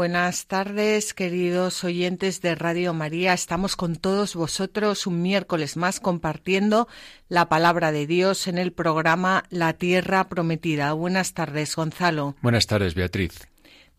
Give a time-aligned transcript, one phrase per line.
[0.00, 3.34] Buenas tardes, queridos oyentes de Radio María.
[3.34, 6.88] Estamos con todos vosotros un miércoles más compartiendo
[7.28, 10.94] la palabra de Dios en el programa La Tierra Prometida.
[10.94, 12.34] Buenas tardes, Gonzalo.
[12.40, 13.46] Buenas tardes, Beatriz.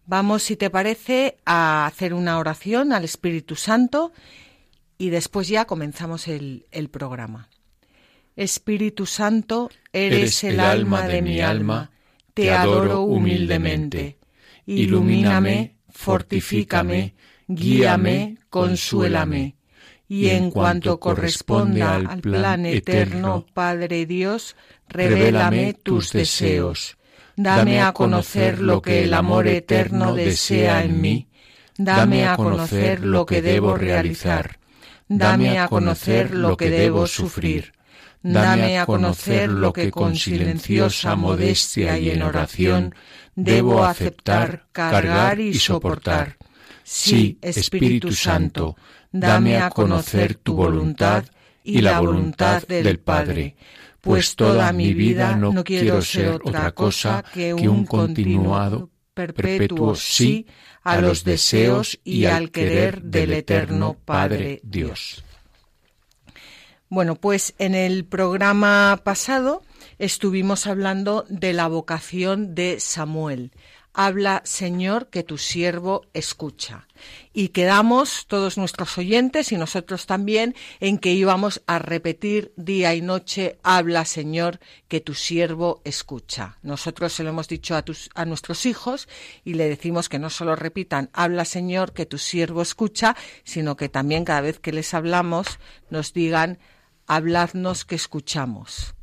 [0.07, 4.11] Vamos, si te parece, a hacer una oración al Espíritu Santo
[4.97, 7.47] y después ya comenzamos el, programa.
[8.35, 11.91] Espíritu Santo, eres, el, alma de mi alma,
[12.33, 14.17] te adoro humildemente.
[14.65, 17.13] Ilumíname fortifícame,
[17.47, 19.55] guíame, consuélame.
[20.07, 24.55] Y en cuanto corresponda al plan eterno, Padre Dios,
[24.89, 26.97] revélame tus deseos.
[27.37, 31.27] Dame a conocer lo que el amor eterno desea en mí.
[31.77, 34.59] Dame a conocer lo que debo realizar.
[35.07, 37.73] Dame a conocer lo que debo sufrir.
[38.23, 42.93] Dame a conocer lo que con silenciosa modestia y en oración
[43.35, 46.37] debo aceptar, cargar y soportar.
[46.83, 48.75] Sí, Espíritu Santo,
[49.11, 51.25] dame a conocer tu voluntad
[51.63, 53.55] y la voluntad del Padre,
[54.01, 60.47] pues toda mi vida no quiero ser otra cosa que un continuado, perpetuo sí
[60.83, 65.23] a los deseos y al querer del eterno Padre Dios.
[66.89, 69.63] Bueno, pues en el programa pasado
[70.01, 73.51] estuvimos hablando de la vocación de Samuel.
[73.93, 76.87] Habla, Señor, que tu siervo escucha.
[77.33, 83.01] Y quedamos todos nuestros oyentes y nosotros también en que íbamos a repetir día y
[83.01, 86.57] noche, habla, Señor, que tu siervo escucha.
[86.63, 87.83] Nosotros se lo hemos dicho a,
[88.15, 89.07] a nuestros hijos
[89.43, 93.87] y le decimos que no solo repitan, habla, Señor, que tu siervo escucha, sino que
[93.87, 95.59] también cada vez que les hablamos
[95.91, 96.57] nos digan,
[97.05, 98.95] habladnos que escuchamos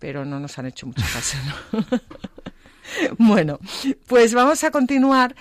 [0.00, 1.38] pero no nos han hecho mucho caso.
[3.18, 3.60] bueno,
[4.08, 5.36] pues vamos a continuar.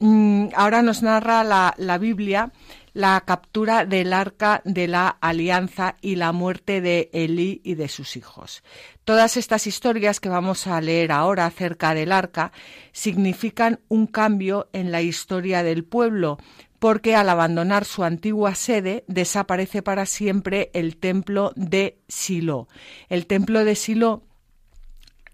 [0.00, 2.50] Mm, ahora nos narra la, la Biblia
[2.92, 8.16] la captura del arca de la alianza y la muerte de Elí y de sus
[8.16, 8.62] hijos.
[9.04, 12.52] Todas estas historias que vamos a leer ahora acerca del arca
[12.92, 16.38] significan un cambio en la historia del pueblo,
[16.80, 22.68] porque al abandonar su antigua sede desaparece para siempre el templo de Silo.
[23.08, 24.22] El templo de Silo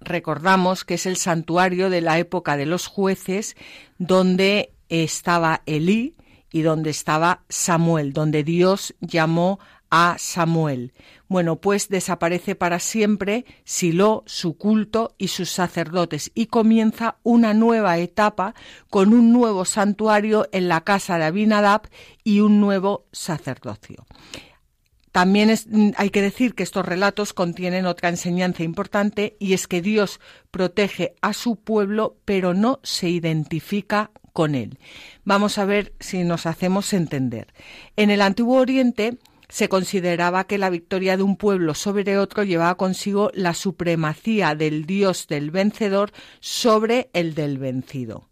[0.00, 3.56] recordamos que es el santuario de la época de los jueces
[3.98, 6.16] donde estaba Elí
[6.50, 10.92] y donde estaba Samuel, donde Dios llamó a Samuel.
[11.28, 17.98] Bueno, pues desaparece para siempre Silo, su culto y sus sacerdotes y comienza una nueva
[17.98, 18.54] etapa
[18.90, 21.88] con un nuevo santuario en la casa de Abinadab
[22.24, 24.06] y un nuevo sacerdocio.
[25.16, 29.80] También mm, hay que decir que estos relatos contienen otra enseñanza importante y es que
[29.80, 30.20] Dios
[30.50, 34.78] protege a su pueblo pero no se identifica con él.
[35.24, 37.54] Vamos a ver si nos hacemos entender.
[37.96, 39.16] En el Antiguo Oriente
[39.48, 44.86] se consideraba que la victoria de un pueblo sobre otro llevaba consigo la supremacía del
[44.86, 48.28] dios del vencedor sobre el del vencido.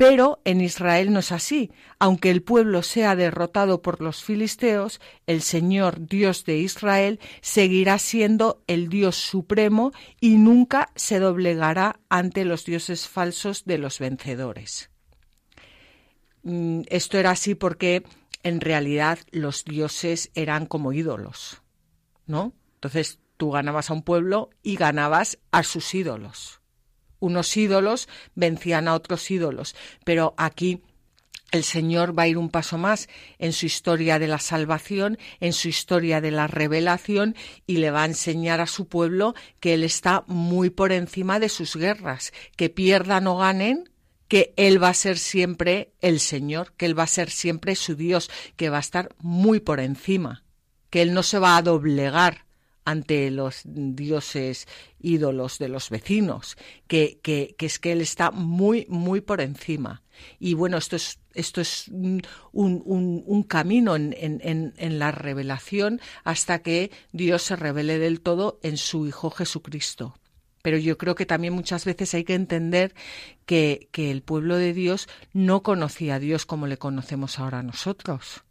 [0.00, 1.72] Pero en Israel no es así.
[1.98, 8.62] Aunque el pueblo sea derrotado por los filisteos, el Señor Dios de Israel seguirá siendo
[8.66, 14.88] el Dios supremo y nunca se doblegará ante los dioses falsos de los vencedores.
[16.44, 18.02] Mm, esto era así porque
[18.42, 21.62] en realidad los dioses eran como ídolos,
[22.26, 22.54] ¿no?
[22.74, 26.60] Entonces tú ganabas a un pueblo y ganabas a sus ídolos.
[27.18, 30.82] Unos ídolos vencían a otros ídolos, pero aquí
[31.50, 33.08] el Señor va a ir un paso más
[33.38, 37.34] en su historia de la salvación, en su historia de la revelación
[37.66, 41.48] y le va a enseñar a su pueblo que Él está muy por encima de
[41.48, 43.89] sus guerras, que pierdan o ganen,
[44.30, 47.96] que Él va a ser siempre el Señor, que Él va a ser siempre su
[47.96, 50.44] Dios, que va a estar muy por encima,
[50.88, 52.46] que Él no se va a doblegar
[52.84, 54.68] ante los dioses
[55.00, 56.56] ídolos de los vecinos,
[56.86, 60.04] que, que, es que Él está muy, muy por encima.
[60.38, 62.22] Y bueno, esto es, esto es un,
[62.52, 68.60] un, un camino en, en, en la revelación hasta que Dios se revele del todo
[68.62, 70.19] en su Hijo Jesucristo.
[70.62, 72.94] Pero yo creo que también muchas veces hay que entender
[73.46, 78.44] que, que, el pueblo de Dios no conocía a Dios como le conocemos ahora nosotros.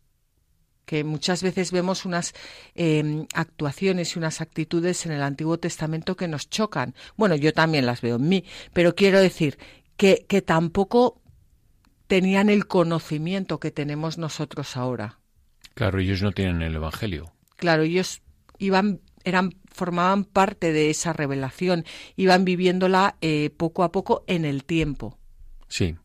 [0.86, 2.34] Que muchas veces vemos unas
[2.74, 6.96] eh, actuaciones y unas actitudes en el Antiguo Testamento que nos chocan.
[7.16, 9.60] Bueno, yo también las veo en mí, pero quiero decir
[9.98, 11.22] que, que tampoco
[12.08, 15.20] tenían el conocimiento que tenemos nosotros ahora.
[15.76, 17.32] Claro, ellos no tienen el Evangelio.
[17.56, 18.24] Claro, ellos
[18.58, 21.86] iban eran formaban parte de esa revelación,
[22.16, 25.18] iban viviéndola eh, poco a poco en el tiempo.
[25.68, 25.96] Sí,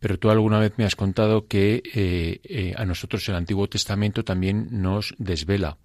[0.00, 4.24] pero tú alguna vez me has contado que eh, eh, a nosotros el Antiguo Testamento
[4.24, 5.78] también nos desvela.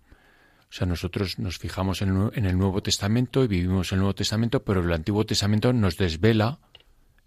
[0.70, 4.64] O sea, nosotros nos fijamos en, en el Nuevo Testamento y vivimos el Nuevo Testamento,
[4.64, 6.60] pero el Antiguo Testamento nos desvela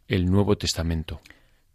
[0.06, 1.20] el Nuevo Testamento.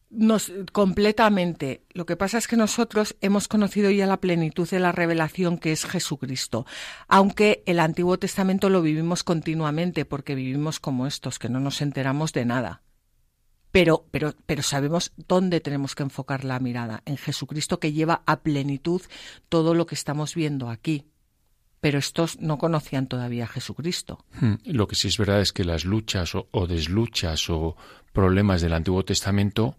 [0.09, 1.81] Nos, completamente.
[1.91, 5.73] Lo que pasa es que nosotros hemos conocido ya la plenitud de la revelación que
[5.73, 6.65] es Jesucristo,
[7.09, 12.31] aunque el Antiguo Testamento lo vivimos continuamente porque vivimos como estos, que no nos enteramos
[12.31, 12.83] de nada.
[13.71, 18.39] Pero, pero, pero sabemos dónde tenemos que enfocar la mirada, en Jesucristo que lleva a
[18.39, 19.01] plenitud
[19.49, 21.05] todo lo que estamos viendo aquí.
[21.81, 24.25] Pero estos no conocían todavía a Jesucristo.
[24.39, 24.55] Hmm.
[24.63, 27.75] Lo que sí es verdad es que las luchas o, o desluchas o
[28.13, 29.75] problemas del Antiguo Testamento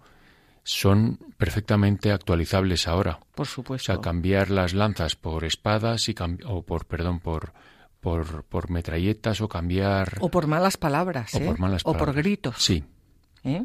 [0.63, 3.21] son perfectamente actualizables ahora.
[3.35, 3.93] Por supuesto.
[3.93, 6.15] O sea, cambiar las lanzas por espadas y
[6.47, 7.53] o por, perdón, por,
[8.01, 10.19] por, por metralletas o cambiar...
[10.21, 11.47] O por malas palabras, o ¿eh?
[11.47, 12.15] por malas o palabras.
[12.15, 12.57] por gritos.
[12.59, 12.85] Sí.
[13.45, 13.65] ¿Eh?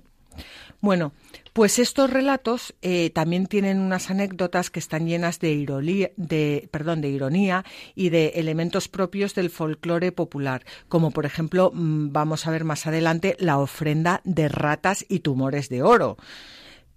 [0.81, 1.13] Bueno,
[1.53, 6.99] pues estos relatos eh, también tienen unas anécdotas que están llenas de ironía, de, perdón,
[6.99, 7.63] de ironía
[7.95, 12.85] y de elementos propios del folclore popular, como por ejemplo, mm, vamos a ver más
[12.85, 16.17] adelante, la ofrenda de ratas y tumores de oro.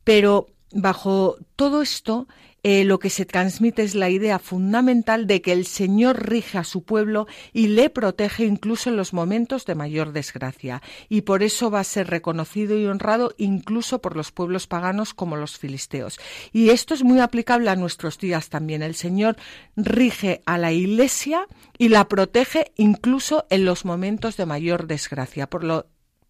[0.07, 2.29] Pero bajo todo esto,
[2.63, 6.63] eh, lo que se transmite es la idea fundamental de que el Señor rige a
[6.63, 11.73] su pueblo y le protege incluso en los momentos de mayor desgracia, y por eso
[11.73, 16.21] va a ser reconocido y honrado incluso por los pueblos paganos como los filisteos.
[16.53, 18.83] Y esto es muy aplicable a nuestros días también.
[18.83, 19.35] El Señor
[19.75, 21.49] rige a la Iglesia
[21.79, 25.49] y la protege incluso en los momentos de mayor desgracia.
[25.49, 25.87] Por lo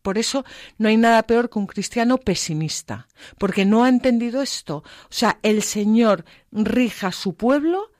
[0.06, 0.44] por eso
[0.79, 3.08] no hay nada peor que un cristiano pesimista,
[3.38, 4.85] porque no ha entendido esto.
[4.87, 7.91] O sea, el Señor rija su pueblo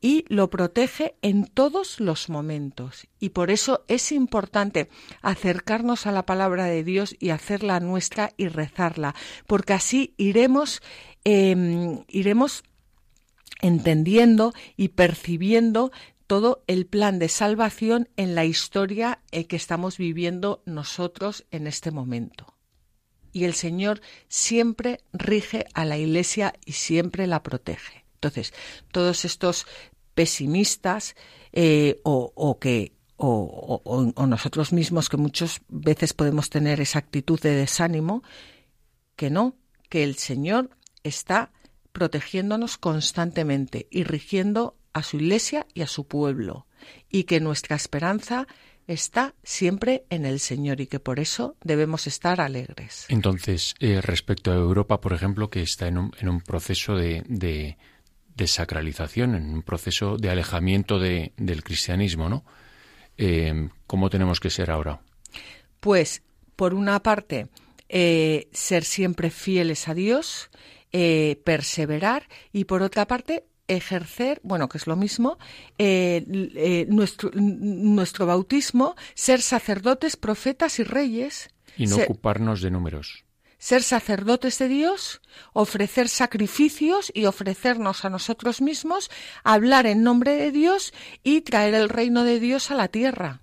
[0.00, 3.08] y lo protege en todos los momentos.
[3.18, 4.90] Y por eso es importante
[5.22, 9.16] acercarnos a la palabra de Dios y hacerla nuestra y rezarla,
[9.48, 10.82] porque así iremos,
[11.24, 12.62] eh, iremos
[13.60, 15.90] entendiendo y percibiendo
[16.30, 21.90] todo el plan de salvación en la historia eh, que estamos viviendo nosotros en este
[21.90, 22.54] momento.
[23.32, 28.04] Y el Señor siempre rige a la Iglesia y siempre la protege.
[28.14, 28.54] Entonces,
[28.92, 29.66] todos estos
[30.14, 31.16] pesimistas
[31.50, 38.22] eh, o, que o, nosotros mismos que muchas veces podemos tener esa actitud de desánimo,
[39.16, 39.56] que no,
[39.88, 40.70] que el Señor
[41.02, 41.50] está
[41.90, 46.66] protegiéndonos constantemente y rigiendo a su iglesia y a su pueblo,
[47.08, 48.46] y que nuestra esperanza
[48.92, 53.06] está siempre en el Señor y que por eso debemos estar alegres.
[53.08, 57.22] Entonces, eh, respecto a Europa, por ejemplo, que está en un, en un proceso de,
[57.28, 57.76] de,
[58.34, 62.44] de, sacralización, en un proceso de alejamiento de, del cristianismo, ¿no?
[63.16, 65.00] Eh, ¿Cómo tenemos que ser ahora?
[65.78, 66.22] Pues,
[66.56, 67.46] por una parte,
[67.88, 70.50] eh, ser siempre fieles a Dios,
[71.44, 73.44] perseverar y por otra parte
[73.76, 75.38] ejercer, bueno, que es lo mismo,
[75.78, 76.24] eh,
[76.54, 81.50] eh, nuestro, nuestro bautismo, ser sacerdotes, profetas y reyes.
[81.76, 83.24] Y no ser, ocuparnos de números.
[83.58, 85.20] Ser sacerdotes de Dios,
[85.52, 89.10] ofrecer sacrificios y ofrecernos a nosotros mismos,
[89.44, 93.42] hablar en nombre de Dios y traer el reino de Dios a la tierra.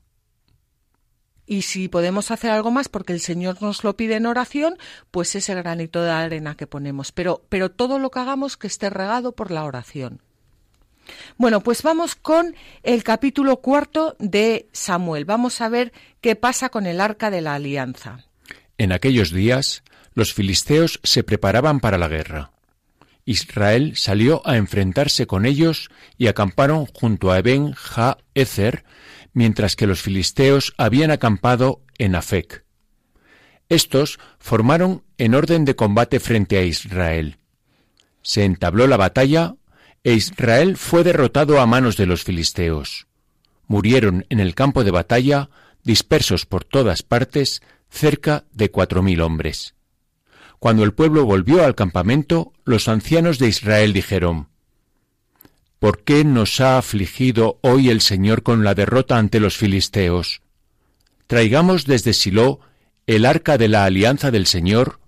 [1.47, 4.77] Y si podemos hacer algo más porque el Señor nos lo pide en oración,
[5.09, 7.13] pues ese granito de arena que ponemos.
[7.13, 10.21] Pero, pero todo lo que hagamos que esté regado por la oración.
[11.37, 15.23] Bueno, pues vamos con el capítulo cuarto de Samuel.
[15.23, 18.25] Vamos a ver qué pasa con el arca de la alianza.
[18.77, 22.51] En aquellos días, los filisteos se preparaban para la guerra.
[23.25, 28.85] Israel salió a enfrentarse con ellos y acamparon junto a Eben Ha-Ezer,
[29.37, 32.65] mientras que los filisteos habían acampado en Afec.
[33.69, 37.37] Estos formaron en orden de combate frente a Israel.
[38.23, 39.53] Se entabló la batalla
[40.03, 43.05] e Israel fue derrotado a manos de los filisteos.
[43.67, 45.51] Murieron en el campo de batalla,
[45.83, 49.75] dispersos por todas partes, cerca de cuatro mil hombres.
[50.57, 54.49] Cuando el pueblo volvió al campamento, los ancianos de Israel dijeron
[55.79, 60.41] ¿Por qué nos ha afligido hoy el Señor con la derrota ante los filisteos?
[61.27, 62.61] traigamos desde Silo
[63.05, 64.99] el arca de la alianza del Señor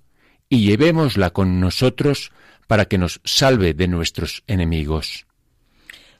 [0.49, 2.31] y llevémosla con nosotros
[2.67, 5.25] para que nos salve de nuestros enemigos.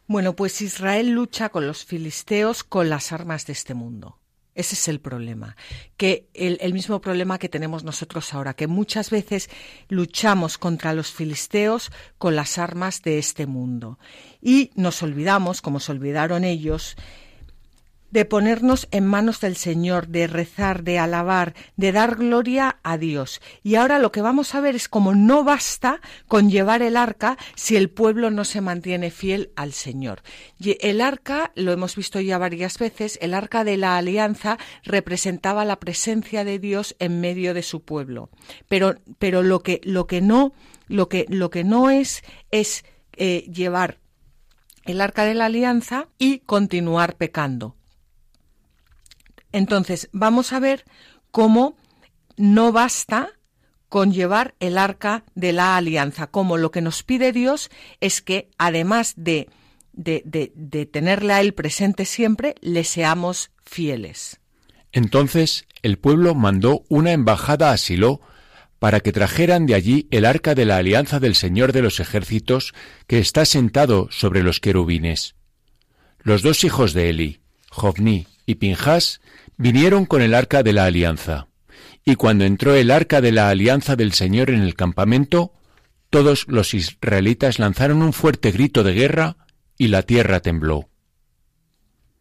[0.08, 4.19] Bueno, pues Israel lucha con los filisteos con las armas de este mundo.
[4.60, 5.56] Ese es el problema,
[5.96, 9.50] que el, mismo problema que tenemos nosotros ahora, que muchas veces
[9.88, 14.00] luchamos contra los filisteos con las armas de este mundo.
[14.42, 16.98] Y nos olvidamos, como se olvidaron ellos,
[18.12, 23.42] de ponernos en manos del Señor, de rezar, de alabar, de dar gloria a Dios.
[23.63, 27.38] Y ahora lo que vamos a ver es cómo no basta con llevar el arca
[27.56, 30.22] si el pueblo no se mantiene fiel al Señor.
[30.60, 35.66] Y el arca, lo hemos visto ya varias veces, el arca de la alianza representaba
[35.66, 38.30] la presencia de Dios en medio de su pueblo.
[38.68, 40.54] Pero, pero lo que, lo que no,
[40.88, 44.00] lo que, lo que no es, es eh, llevar
[44.86, 47.75] el arca de la alianza y continuar pecando.
[49.51, 50.86] Entonces, vamos a ver
[51.32, 51.75] cómo
[52.38, 53.32] no basta
[53.89, 58.50] con llevar el arca de la alianza, como lo que nos pide Dios es que,
[58.58, 59.50] además de,
[59.94, 60.22] de,
[60.56, 64.39] de, tenerle a Él presente siempre, le seamos fieles.
[64.91, 68.22] Entonces el pueblo mandó una embajada a Silo
[68.77, 72.74] para que trajeran de allí el arca de la alianza del Señor de los ejércitos
[73.08, 75.36] que está sentado sobre los querubines.
[76.20, 79.22] Los dos hijos de Eli, Jovni y Pinjas,
[79.58, 81.50] vinieron con el arca de la alianza.
[82.03, 85.53] Y cuando entró el arca de la alianza del Señor en el campamento,
[86.10, 89.38] todos los israelitas lanzaron un fuerte grito de guerra
[89.77, 90.89] y la tierra tembló.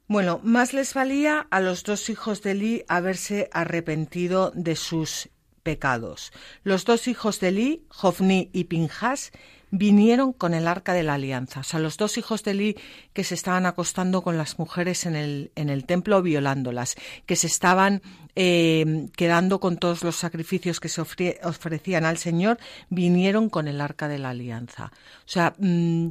[0.06, 5.30] Bueno, más les valía a los dos hijos de Eli haberse arrepentido de sus
[5.62, 6.30] pecados.
[6.62, 9.32] Los dos hijos de Eli, Jofni y Pinjas,
[9.70, 11.60] vinieron con el arca de la alianza.
[11.60, 12.76] O sea, los dos hijos de Eli
[13.12, 16.96] que se estaban acostando con las mujeres en el, en el templo violándolas,
[17.26, 18.02] que se estaban
[18.34, 22.58] eh, quedando con todos los sacrificios que se ofrecían al Señor,
[22.88, 24.92] vinieron con el arca de la alianza.
[25.20, 26.08] O sea, mm,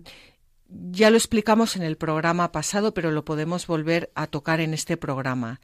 [0.70, 4.98] ya lo explicamos en el programa pasado, pero lo podemos volver a tocar en este
[4.98, 5.62] programa.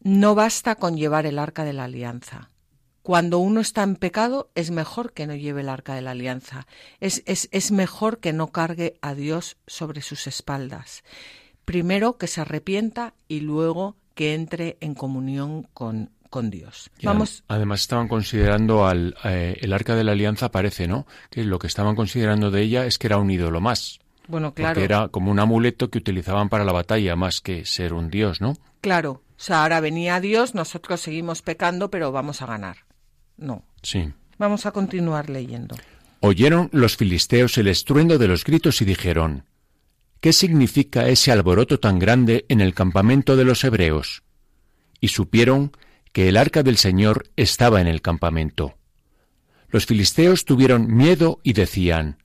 [0.00, 2.50] No basta con llevar el arca de la alianza
[3.04, 6.66] cuando uno está en pecado, es mejor que no lleve el arca de la alianza.
[7.00, 11.04] Es, es, es, mejor que no cargue a Dios sobre sus espaldas.
[11.66, 16.90] Primero que se arrepienta y luego que entre en comunión con, con Dios.
[17.02, 17.44] Vamos.
[17.46, 21.06] Además estaban considerando al eh, el arca de la alianza parece, ¿no?
[21.28, 24.00] Que lo que estaban considerando de ella es que era un ídolo más.
[24.28, 24.76] Bueno, claro.
[24.76, 28.40] Porque era como un amuleto que utilizaban para la batalla más que ser un dios,
[28.40, 28.56] ¿no?
[28.80, 29.20] Claro.
[29.36, 32.78] O sea, ahora venía Dios, nosotros seguimos pecando, pero vamos a ganar.
[33.36, 33.64] No.
[33.82, 34.12] Sí.
[34.38, 35.76] Vamos a continuar leyendo.
[36.20, 39.44] Oyeron los filisteos el estruendo de los gritos y dijeron,
[40.20, 44.22] ¿Qué significa ese alboroto tan grande en el campamento de los hebreos?
[45.00, 45.72] Y supieron
[46.12, 48.78] que el arca del Señor estaba en el campamento.
[49.68, 52.18] Los filisteos tuvieron miedo y decían,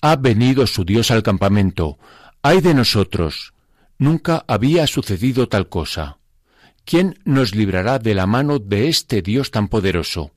[0.00, 1.98] Ha venido su Dios al campamento,
[2.40, 3.52] ay de nosotros,
[3.98, 6.18] nunca había sucedido tal cosa.
[6.84, 10.32] ¿Quién nos librará de la mano de este Dios tan poderoso?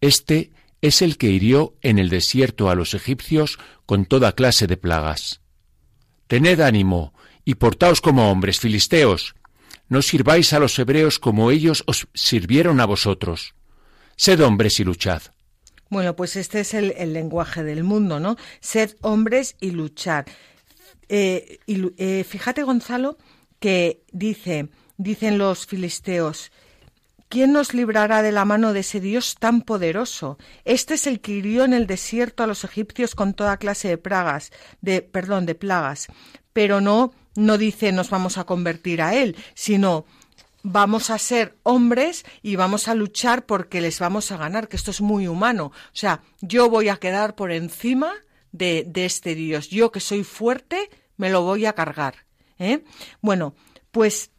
[0.00, 0.50] Este
[0.80, 5.40] es el que hirió en el desierto a los egipcios con toda clase de plagas.
[6.28, 7.14] Tened ánimo
[7.44, 9.34] y portaos como hombres filisteos.
[9.88, 13.54] No sirváis a los hebreos como ellos os sirvieron a vosotros.
[14.16, 15.22] Sed hombres y luchad.
[15.90, 18.36] Bueno, pues este es el, lenguaje del mundo, ¿no?
[18.60, 20.26] Sed hombres y luchad.
[21.08, 23.16] Eh, y, eh, fíjate, Gonzalo,
[23.58, 26.52] que dice, dicen los filisteos,
[27.28, 30.38] ¿Quién nos librará de la mano de ese Dios tan poderoso?
[30.64, 33.98] Este es el que hirió en el desierto a los egipcios con toda clase de
[33.98, 36.06] plagas, de perdón, de plagas.
[36.52, 40.06] Pero no no dice nos vamos a convertir a él, sino
[40.62, 44.90] vamos a ser hombres y vamos a luchar porque les vamos a ganar, que esto
[44.90, 45.66] es muy humano.
[45.66, 48.12] O sea, yo voy a quedar por encima
[48.52, 49.68] de, de este Dios.
[49.68, 52.26] Yo que soy fuerte, me lo voy a cargar.
[52.58, 52.84] ¿eh?
[53.20, 53.54] Bueno,
[53.92, 54.30] pues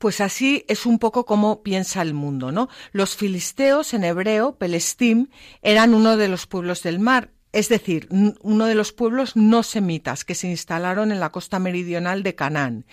[0.00, 2.70] pues así es un poco como piensa el mundo, ¿no?
[2.90, 5.28] Los filisteos en hebreo, Pelestim,
[5.60, 8.08] eran uno de los pueblos del mar, es decir,
[8.40, 12.86] uno de los pueblos no semitas que se instalaron en la costa meridional de Canaán.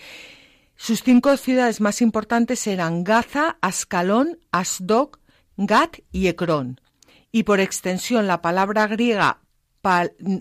[0.76, 5.12] Sus cinco ciudades más importantes eran Gaza, Ascalón, Asdod,
[5.56, 6.78] Gat y Ecrón.
[7.32, 9.40] Y por extensión la palabra griega,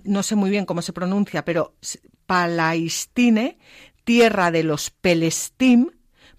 [0.04, 1.76] no sé muy bien cómo se pronuncia, pero
[2.26, 3.58] Palaistine,
[4.04, 5.92] tierra de los Pelestim,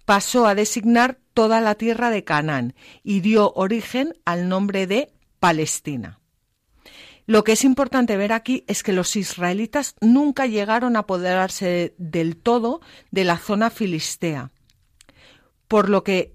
[0.08, 6.18] pasó a designar toda la tierra de Canaán y dio origen al nombre de Palestina.
[7.26, 12.38] Lo que es importante ver aquí es que los israelitas nunca llegaron a apoderarse del
[12.38, 14.50] todo de la zona filistea.
[15.68, 16.32] por lo que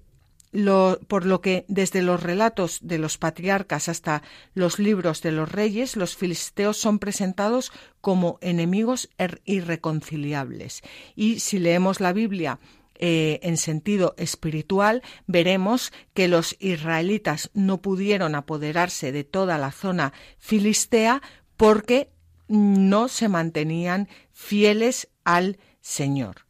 [1.08, 4.22] por lo que desde los relatos de los patriarcas hasta
[4.54, 10.82] los libros de los reyes, los filisteos son presentados como enemigos er-, irreconciliables.
[11.16, 12.60] Y si leemos la Biblia
[12.96, 20.12] eh, en sentido espiritual, veremos que los israelitas no pudieron apoderarse de toda la zona
[20.38, 21.22] filistea
[21.56, 22.10] porque
[22.48, 26.46] no se mantenían fieles al Señor.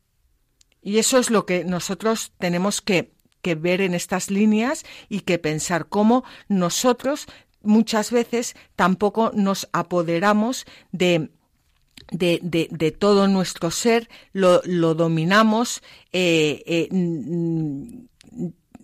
[0.83, 5.39] Y eso es lo que nosotros tenemos que, que ver en estas líneas y que
[5.39, 7.27] pensar cómo nosotros
[7.63, 11.31] muchas veces tampoco nos apoderamos de
[12.11, 15.83] de, de, de, todo nuestro ser, lo, lo dominamos,
[16.13, 16.89] eh, eh,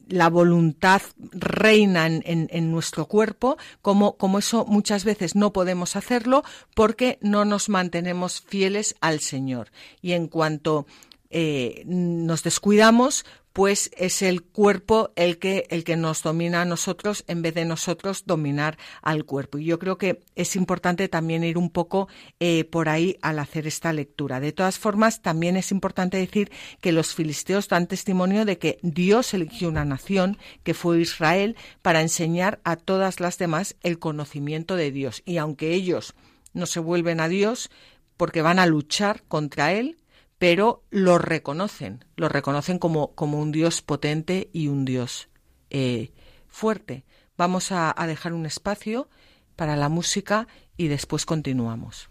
[0.08, 1.02] la voluntad
[1.32, 6.42] reina en, en, nuestro cuerpo, como, como eso muchas veces no podemos hacerlo
[6.74, 9.70] porque no nos mantenemos fieles al Señor.
[10.02, 10.86] Y en cuanto
[11.30, 17.24] eh, nos descuidamos, pues es el cuerpo el que, el que nos domina a nosotros
[17.26, 19.58] en vez de nosotros dominar al cuerpo.
[19.58, 23.66] Y yo creo que es importante también ir un poco eh, por ahí al hacer
[23.66, 24.40] esta lectura.
[24.40, 29.34] De todas formas, también es importante decir que los filisteos dan testimonio de que Dios
[29.34, 34.92] eligió una nación, que fue Israel, para enseñar a todas las demás el conocimiento de
[34.92, 35.22] Dios.
[35.24, 36.14] Y aunque ellos
[36.52, 37.70] no se vuelven a Dios,
[38.16, 39.96] porque van a luchar contra Él,
[40.40, 45.28] pero lo reconocen, lo reconocen como, como un Dios potente y un Dios
[45.68, 46.14] eh,
[46.48, 47.04] fuerte.
[47.36, 49.10] Vamos a dejar un espacio
[49.54, 52.09] para la música y después continuamos.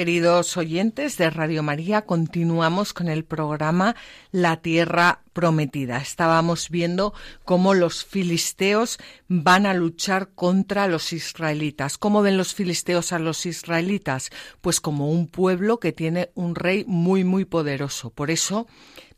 [0.00, 3.96] Queridos oyentes de Radio María, continuamos con el programa
[4.32, 5.98] La Tierra Prometida.
[5.98, 7.12] Estábamos viendo
[7.44, 11.98] cómo los filisteos van a luchar contra los israelitas.
[11.98, 14.30] ¿Cómo ven los filisteos a los israelitas?
[14.62, 18.08] Pues como un pueblo que tiene un rey muy, muy poderoso.
[18.08, 18.66] Por eso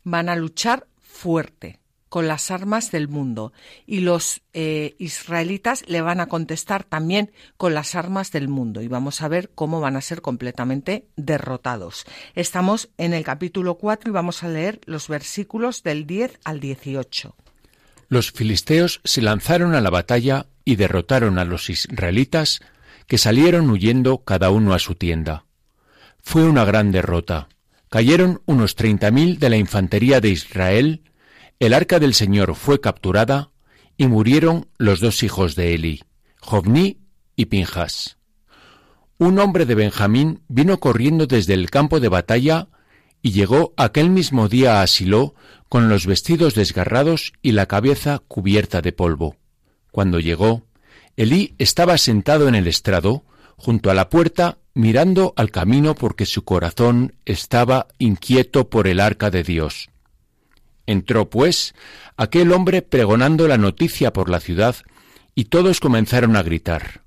[0.03, 1.79] van a luchar fuerte
[2.13, 3.53] con las armas del mundo
[3.87, 8.87] y los eh, israelitas le van a contestar también con las armas del mundo y
[8.87, 12.05] vamos a ver cómo van a ser completamente derrotados.
[12.35, 17.35] Estamos en el capítulo 4 y vamos a leer los versículos del 10 al 18.
[18.09, 22.59] Los filisteos se lanzaron a la batalla y derrotaron a los israelitas
[23.07, 25.45] que salieron huyendo cada uno a su tienda.
[26.21, 27.49] Fue una gran derrota.
[27.89, 31.01] Cayeron unos treinta mil de la infantería de Israel
[31.59, 33.51] el arca del Señor fue capturada
[33.97, 36.03] y murieron los dos hijos de Eli,
[36.39, 36.97] Jovní
[37.35, 38.17] y Pinjas.
[39.17, 42.67] Un hombre de Benjamín vino corriendo desde el campo de batalla
[43.21, 45.35] y llegó aquel mismo día a Silo
[45.69, 49.37] con los vestidos desgarrados y la cabeza cubierta de polvo.
[49.91, 50.63] Cuando llegó,
[51.15, 53.23] Elí estaba sentado en el estrado,
[53.55, 59.29] junto a la puerta, mirando al camino porque su corazón estaba inquieto por el arca
[59.29, 59.89] de Dios.
[60.85, 61.73] Entró, pues,
[62.17, 64.75] aquel hombre pregonando la noticia por la ciudad,
[65.35, 67.03] y todos comenzaron a gritar.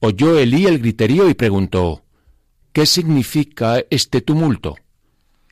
[0.00, 2.04] Oyó Elí el griterío y preguntó
[2.72, 4.76] ¿Qué significa este tumulto?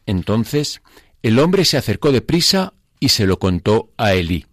[0.06, 0.82] Entonces
[1.22, 4.46] el hombre se acercó deprisa, y se lo contó a Elí.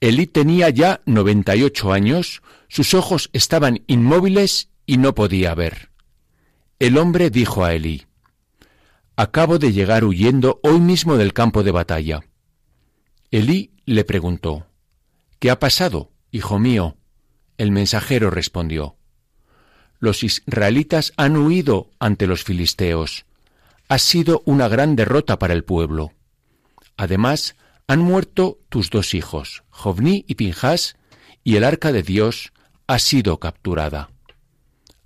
[0.00, 5.90] Elí tenía ya noventa y ocho años, sus ojos estaban inmóviles y no podía ver.
[6.78, 8.06] El hombre dijo a Elí,
[9.18, 12.20] Acabo de llegar huyendo hoy mismo del campo de batalla.
[13.30, 14.66] Elí le preguntó,
[15.38, 16.98] ¿Qué ha pasado, hijo mío?
[17.56, 18.96] El mensajero respondió,
[19.98, 23.24] Los israelitas han huido ante los filisteos.
[23.88, 26.12] Ha sido una gran derrota para el pueblo.
[26.98, 30.96] Además, han muerto tus dos hijos, Jovní y Pinjas,
[31.42, 32.52] y el arca de Dios
[32.86, 34.10] ha sido capturada.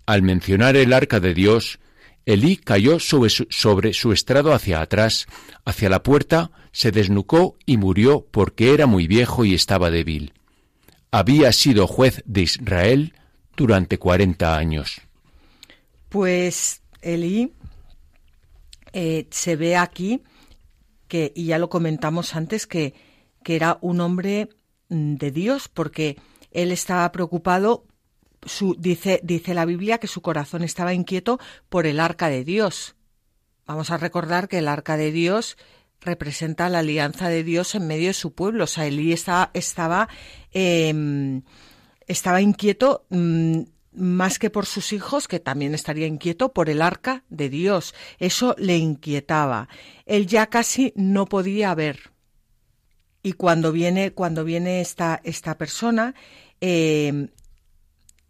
[0.04, 1.78] Al mencionar el arca de Dios,
[2.26, 5.26] Elí cayó sobre su, estrado hacia atrás,
[5.64, 10.34] hacia la puerta, se desnucó y murió porque era muy viejo y estaba débil.
[11.10, 13.14] Había sido juez de Israel
[13.56, 15.00] durante cuarenta años.
[16.08, 17.52] Pues Elí
[18.92, 20.22] eh, se ve aquí
[21.08, 22.94] que, y ya lo comentamos antes, que,
[23.42, 24.50] que era un hombre
[24.88, 26.16] mm, de Dios, porque
[26.52, 27.86] él estaba preocupado
[28.78, 32.96] dice, dice la Biblia que su corazón estaba inquieto por el arca de Dios.
[33.66, 35.56] Vamos a recordar que el arca de Dios
[36.00, 38.64] representa la alianza de Dios en medio de su pueblo.
[38.64, 40.08] O sea, Elí estaba, estaba,
[40.52, 41.42] eh,
[42.06, 43.60] estaba inquieto mmm,
[43.92, 47.94] más que por sus hijos, que también estaría inquieto por el arca de Dios.
[48.18, 49.68] Eso le inquietaba.
[50.06, 52.10] Él ya casi no podía ver.
[53.22, 56.14] Y cuando viene, cuando viene esta, esta persona,
[56.60, 57.28] eh,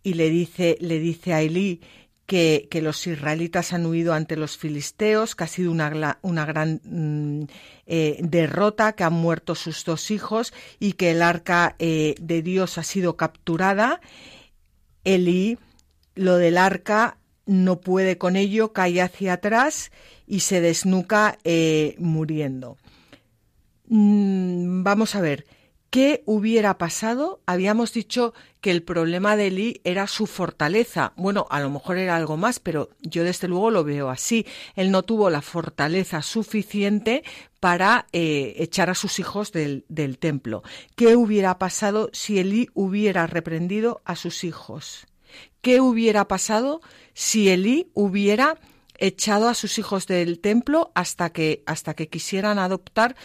[0.02, 1.80] y le dice, le dice a Elí
[2.26, 6.80] que, que, los israelitas han huido ante los filisteos, que ha sido una, una gran
[6.84, 7.44] mm,
[7.86, 12.78] eh, derrota, que han muerto sus dos hijos y que el arca eh, de Dios
[12.78, 14.00] ha sido capturada.
[15.04, 15.58] Elí,
[16.14, 19.90] lo del arca, no puede con ello, cae hacia atrás
[20.26, 22.76] y se desnuca eh, muriendo.
[23.88, 25.46] Mm, vamos a ver.
[25.90, 27.40] ¿Qué hubiera pasado?
[27.46, 31.12] Habíamos dicho que el problema de Lee era su fortaleza.
[31.16, 34.46] Bueno, a lo mejor era algo más, pero yo desde luego lo veo así.
[34.76, 37.24] Él no tuvo la fortaleza suficiente
[37.58, 40.62] para eh, echar a sus hijos del, del, templo.
[40.94, 45.08] ¿Qué hubiera pasado si Elí hubiera reprendido a sus hijos?
[45.60, 46.82] ¿Qué hubiera pasado
[47.14, 48.60] si Elí hubiera
[49.00, 53.16] echado a sus hijos del templo hasta que, hasta que quisieran adoptar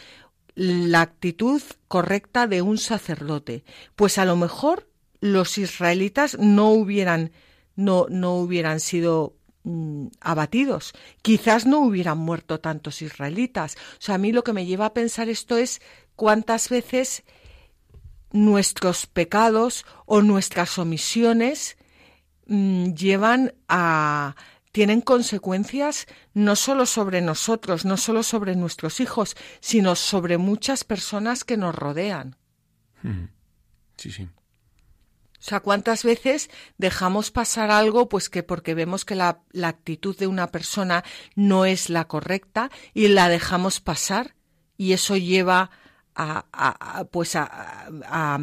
[0.55, 3.63] la actitud correcta de un sacerdote.
[3.95, 4.89] Pues a lo mejor
[5.19, 7.31] los israelitas no hubieran,
[7.75, 10.93] no, no hubieran sido mm, abatidos.
[11.21, 13.75] Quizás no hubieran muerto tantos israelitas.
[13.75, 15.81] O sea, a mí lo que me lleva a pensar esto es
[16.15, 17.23] cuántas veces
[18.31, 21.77] nuestros pecados o nuestras omisiones
[22.47, 24.35] mm, llevan a
[24.75, 31.45] tienen consecuencias no solo sobre nosotros, no solo sobre nuestros hijos, sino sobre muchas personas
[31.45, 32.35] que nos rodean.
[33.95, 34.23] Sí, sí.
[34.23, 40.17] O sea, ¿cuántas veces dejamos pasar algo pues que porque vemos que la, la actitud
[40.17, 44.35] de una persona no es la correcta y la dejamos pasar
[44.75, 45.71] y eso lleva
[46.15, 48.39] a, a, a pues a, a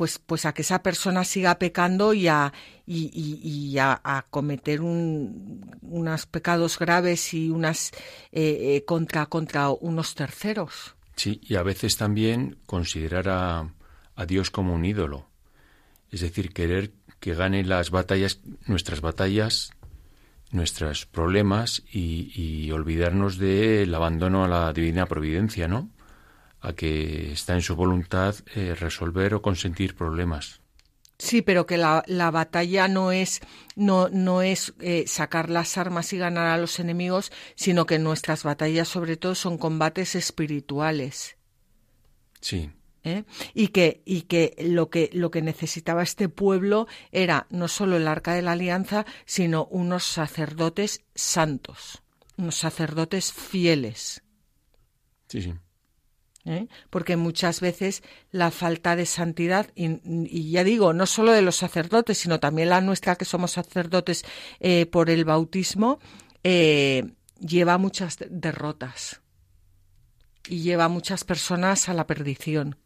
[0.00, 2.54] pues, pues a que esa persona siga pecando y a,
[2.86, 7.90] y, y, a, cometer un, unos pecados graves y unas
[8.32, 10.94] eh, eh, contra, contra unos terceros.
[11.16, 13.74] Sí, y a veces también considerar a,
[14.16, 15.26] a Dios como un ídolo.
[16.10, 19.72] Es decir, querer que gane las batallas, nuestras batallas,
[20.50, 25.90] nuestros problemas y, y olvidarnos del abandono a la divina providencia, ¿no?
[26.60, 30.60] A que está en su voluntad eh, resolver o consentir problemas.
[31.20, 33.40] Sí, pero que la, la batalla no es,
[33.76, 38.42] no, no es eh, sacar las armas y ganar a los enemigos, sino que nuestras
[38.42, 41.36] batallas sobre todo son combates espirituales.
[42.40, 42.70] Sí.
[43.04, 43.24] ¿Eh?
[43.52, 48.08] Y que, y que lo que lo que necesitaba este pueblo era no solo el
[48.08, 52.02] arca de la alianza, sino unos sacerdotes santos,
[52.38, 54.22] unos sacerdotes fieles.
[55.28, 55.54] Sí, sí.
[56.44, 56.68] ¿Eh?
[56.90, 62.18] porque muchas veces la falta de santidad, y, ya digo, no solo de los sacerdotes,
[62.18, 64.24] sino también la nuestra que somos sacerdotes
[64.60, 65.98] eh, por el bautismo,
[66.44, 69.20] eh, lleva muchas derrotas
[70.48, 72.76] y lleva a muchas personas a la perdición.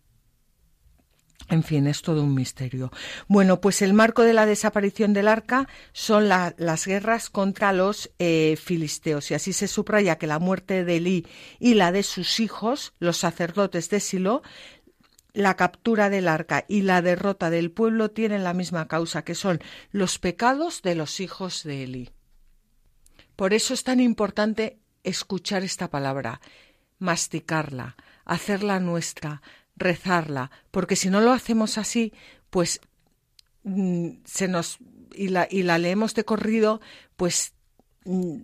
[1.51, 2.91] En fin, es todo un misterio.
[3.29, 8.11] Bueno, pues el marco de la desaparición del arca son la, las guerras contra los
[8.19, 9.31] eh, filisteos.
[9.31, 11.27] Y así se subraya que la muerte de Elí
[11.59, 14.43] y la de sus hijos, los sacerdotes de Silo,
[15.35, 19.61] la captura del arca y la derrota del pueblo tienen la misma causa, que son
[19.91, 22.11] los pecados de los hijos de Elí.
[23.37, 26.41] Por eso es tan importante escuchar esta palabra,
[26.99, 29.43] masticarla, hacerla nuestra,
[29.77, 32.13] rezarla, porque si no lo hacemos así,
[32.51, 32.81] pues
[33.65, 34.79] mm, se nos
[35.15, 36.81] y la, y la leemos de corrido,
[37.17, 37.55] pues
[38.05, 38.37] mm,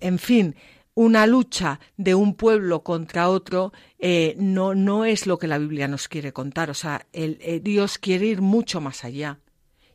[0.00, 0.56] en fin,
[0.94, 5.88] una lucha de un pueblo contra otro eh, no, no es lo que la Biblia
[5.88, 6.70] nos quiere contar.
[6.70, 9.38] O sea, el, eh, Dios quiere ir mucho más allá.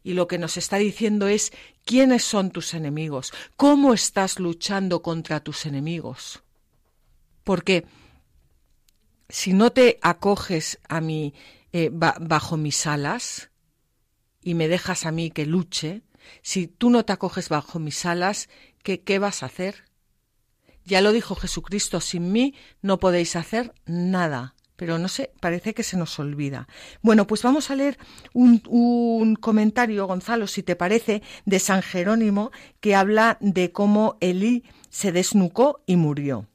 [0.04, 1.52] Y lo que nos está diciendo es
[1.86, 6.44] quiénes son tus enemigos, cómo estás luchando contra tus enemigos.
[7.44, 7.86] Porque
[9.32, 11.34] si no te acoges a mí
[11.74, 13.50] eh, bajo mis alas
[14.42, 16.04] y me dejas a mí que luche,
[16.42, 18.50] si tú no te acoges bajo mis alas,
[18.84, 19.86] ¿qué, qué vas a hacer?
[20.84, 24.56] Ya lo dijo Jesucristo, sin mí no podéis hacer nada.
[24.76, 26.68] Pero no sé, parece que se nos olvida.
[27.04, 28.00] Bueno, pues vamos a leer
[28.34, 34.64] un, un comentario, Gonzalo, si te parece, de San Jerónimo, que habla de cómo Elí
[34.90, 36.51] se desnucó y murió.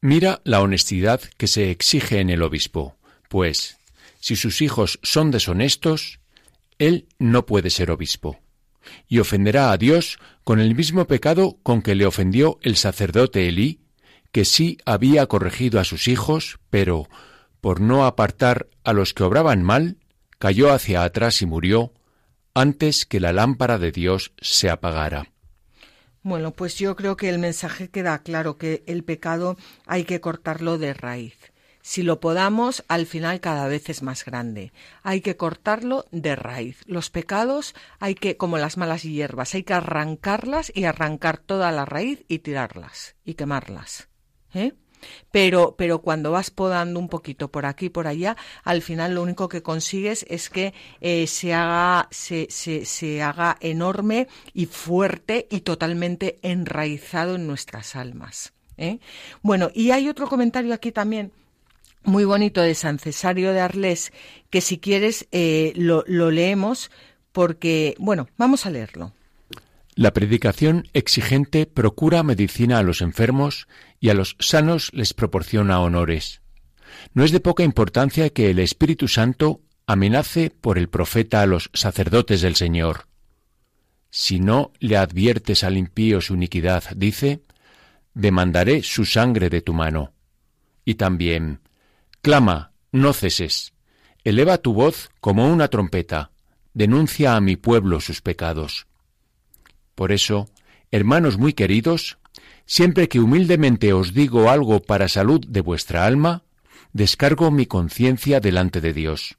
[0.00, 2.96] Mira la honestidad que se exige en el obispo,
[3.28, 3.78] pues
[4.20, 6.20] si sus hijos son deshonestos,
[6.78, 8.38] él no puede ser obispo
[9.08, 13.80] y ofenderá a Dios con el mismo pecado con que le ofendió el sacerdote Elí,
[14.32, 17.08] que sí había corregido a sus hijos, pero,
[17.60, 19.96] por no apartar a los que obraban mal,
[20.38, 21.92] cayó hacia atrás y murió
[22.54, 25.30] antes que la lámpara de Dios se apagara.
[26.28, 30.76] Bueno, pues yo creo que el mensaje queda claro que el pecado hay que cortarlo
[30.76, 31.54] de raíz.
[31.80, 34.74] Si lo podamos, al final cada vez es más grande.
[35.02, 36.82] Hay que cortarlo de raíz.
[36.84, 41.86] Los pecados hay que, como las malas hierbas, hay que arrancarlas y arrancar toda la
[41.86, 44.10] raíz y tirarlas y quemarlas.
[44.52, 44.74] ¿eh?
[45.30, 49.22] Pero, pero cuando vas podando un poquito por aquí y por allá, al final lo
[49.22, 55.46] único que consigues es que eh, se, haga, se, se, se haga enorme y fuerte
[55.50, 58.52] y totalmente enraizado en nuestras almas.
[58.76, 58.98] ¿eh?
[59.42, 61.32] Bueno, y hay otro comentario aquí también
[62.04, 64.12] muy bonito de San Cesario de Arles,
[64.50, 66.90] que si quieres eh, lo, lo leemos
[67.32, 69.12] porque, bueno, vamos a leerlo.
[69.98, 73.66] La predicación exigente procura medicina a los enfermos
[73.98, 76.40] y a los sanos les proporciona honores.
[77.14, 81.68] No es de poca importancia que el Espíritu Santo amenace por el profeta a los
[81.74, 83.08] sacerdotes del Señor.
[84.08, 87.42] Si no le adviertes al impío su iniquidad, dice,
[88.14, 90.12] demandaré su sangre de tu mano.
[90.84, 91.58] Y también,
[92.22, 93.72] Clama, no ceses.
[94.22, 96.30] Eleva tu voz como una trompeta.
[96.72, 98.86] Denuncia a mi pueblo sus pecados.
[99.98, 100.48] Por eso,
[100.92, 102.18] hermanos muy queridos,
[102.66, 106.44] siempre que humildemente os digo algo para salud de vuestra alma,
[106.92, 109.38] descargo mi conciencia delante de Dios.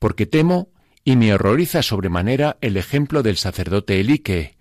[0.00, 0.72] Porque temo
[1.04, 4.56] y me horroriza sobremanera el ejemplo del sacerdote Elí que,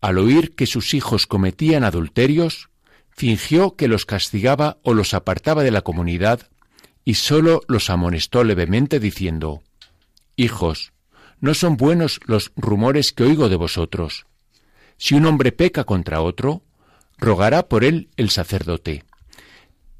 [0.00, 2.70] al oír que sus hijos cometían adulterios,
[3.10, 6.48] fingió que los castigaba o los apartaba de la comunidad
[7.04, 9.62] y sólo los amonestó levemente diciendo,
[10.36, 10.94] Hijos,
[11.38, 14.24] no son buenos los rumores que oigo de vosotros.
[14.98, 16.62] Si un hombre peca contra otro,
[17.16, 19.04] rogará por él el sacerdote.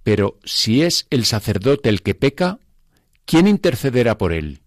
[0.02, 2.58] Pero si es el sacerdote el que peca,
[3.24, 4.60] ¿quién intercederá por él?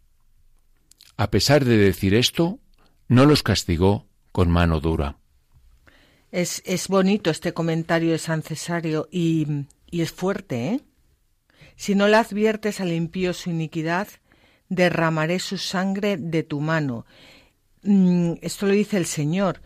[1.17, 2.59] A pesar de decir esto,
[3.07, 5.17] no los castigó con mano dura.
[6.31, 10.81] Es, es bonito este comentario de San Cesario y, y es fuerte, ¿eh?
[11.75, 14.07] Si no le adviertes al impío su iniquidad,
[14.69, 17.05] derramaré su sangre de tu mano.
[17.83, 19.61] Mm, esto lo dice el Señor,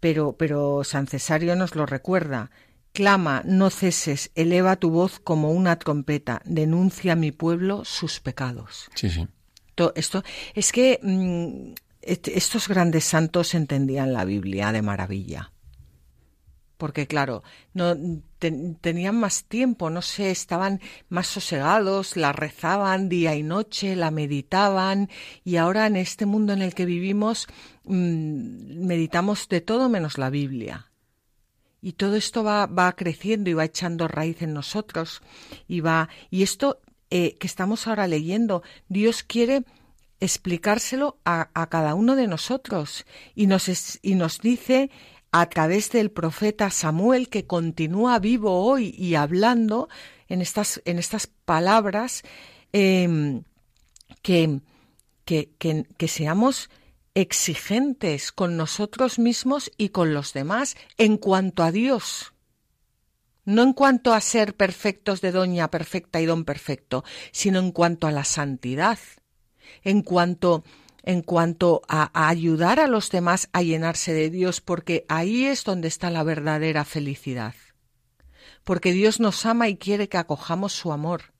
[0.00, 2.50] pero, pero San Cesario nos lo recuerda.
[2.92, 8.90] Clama, no ceses, eleva tu voz como una trompeta, denuncia a mi pueblo sus pecados.
[8.94, 9.28] Sí, sí.
[9.94, 10.22] Esto,
[10.54, 15.52] es que mm, estos grandes santos entendían la Biblia de maravilla
[16.80, 17.94] porque claro, no
[18.38, 25.10] tenían más tiempo, no sé, estaban más sosegados, la rezaban día y noche, la meditaban
[25.44, 27.46] y ahora en este mundo en el que vivimos
[27.84, 30.90] mm, meditamos de todo menos la Biblia.
[31.82, 35.20] Y todo esto va, va creciendo y va echando raíz en nosotros
[35.68, 39.64] y va y esto eh, que estamos ahora leyendo, Dios quiere
[40.18, 43.68] explicárselo a, a, cada uno de nosotros y nos,
[44.02, 44.90] y nos dice
[45.32, 49.88] a través del profeta Samuel que continúa vivo hoy y hablando
[50.28, 52.22] en estas, en estas palabras,
[52.72, 53.44] em,
[54.22, 54.60] que,
[55.24, 56.70] que, que, seamos
[57.14, 62.32] exigentes con nosotros mismos y con los demás en cuanto a Dios.
[63.44, 68.06] No en cuanto a ser perfectos de doña perfecta y don perfecto, sino en cuanto
[68.06, 68.98] a la santidad,
[69.82, 70.64] en cuanto
[71.02, 75.88] en cuanto a, ayudar a los demás a llenarse de Dios, porque ahí es donde
[75.88, 77.54] está la verdadera felicidad.
[78.64, 81.32] Porque Dios nos ama y quiere que acojamos su amor.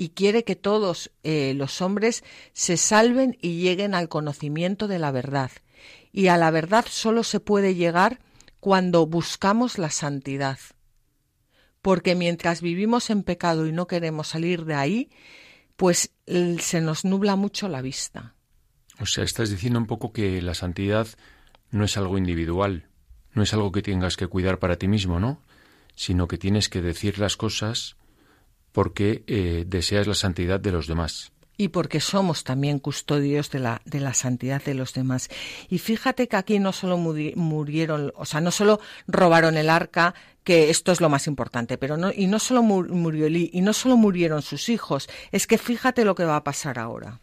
[0.00, 5.10] y quiere que todos eh, los hombres se salven y lleguen al conocimiento de la
[5.10, 5.50] verdad.
[6.12, 8.20] Y a la verdad solo se puede llegar
[8.60, 10.58] cuando buscamos la santidad.
[11.82, 15.10] Porque mientras vivimos en pecado y no queremos salir de ahí,
[15.74, 16.12] pues
[16.58, 18.36] se nos nubla mucho la vista.
[19.00, 21.08] O sea, estás diciendo un poco que la santidad
[21.70, 22.86] no es algo individual,
[23.32, 25.40] no es algo que tengas que cuidar para ti mismo, ¿no?
[25.94, 27.96] Sino que tienes que decir las cosas
[28.72, 33.82] porque eh, deseas la santidad de los demás y porque somos también custodios de la,
[33.84, 35.28] de la santidad de los demás.
[35.68, 40.70] Y fíjate que aquí no solo murieron, o sea, no solo robaron el arca, que
[40.70, 43.96] esto es lo más importante, pero no, y no solo murió Elí, y no solo
[43.96, 47.20] murieron sus hijos, es que fíjate lo que va a pasar ahora.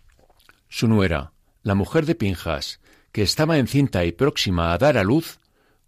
[0.67, 1.31] Su nuera,
[1.65, 2.79] la mujer de Pinjas,
[3.11, 5.39] que estaba encinta y próxima a dar a luz,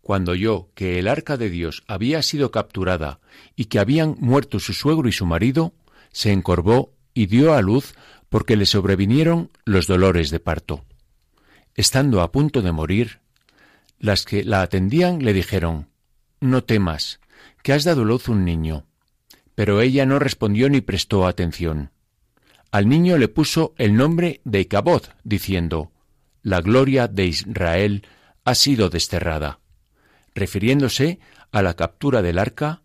[0.02, 3.20] cuando oyó que el arca de Dios había sido capturada
[3.56, 5.76] y que habían muerto su suegro y su marido,
[6.12, 7.94] se encorvó y dio a luz
[8.28, 10.84] porque le sobrevinieron los dolores de parto.
[11.76, 13.20] Estando a punto de morir,
[14.00, 15.90] las que la atendían le dijeron
[16.40, 17.20] No temas,
[17.62, 18.88] que has dado luz un niño.
[19.54, 21.92] Pero ella no respondió ni prestó atención.
[22.72, 25.92] Al niño le puso el nombre de Icabod, diciendo
[26.44, 28.06] La gloria de Israel
[28.44, 29.60] ha sido desterrada,
[30.36, 31.20] refiriéndose
[31.52, 32.82] a la captura del arca,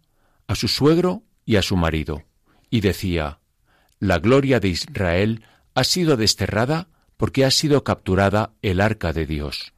[0.47, 2.23] a su suegro y a su marido,
[2.71, 3.41] y decía
[4.03, 9.75] la gloria de Israel ha sido desterrada porque ha sido capturada el arca de Dios.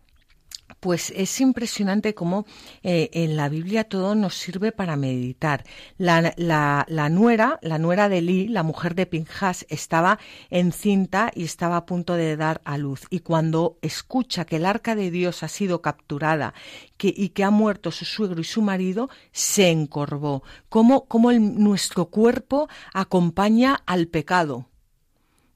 [0.85, 2.45] Pues es impresionante cómo
[2.83, 5.65] eh, en la Biblia todo nos sirve para meditar.
[5.97, 6.21] La,
[7.09, 10.19] nuera, la nuera de Lee, la mujer de Pinjas, estaba
[10.51, 13.07] encinta y estaba a punto de dar a luz.
[13.09, 16.53] Y cuando escucha que el arca de Dios ha sido capturada
[16.99, 20.43] y que ha muerto su suegro y su marido, se encorvó.
[20.69, 24.67] Cómo nuestro cuerpo acompaña al pecado.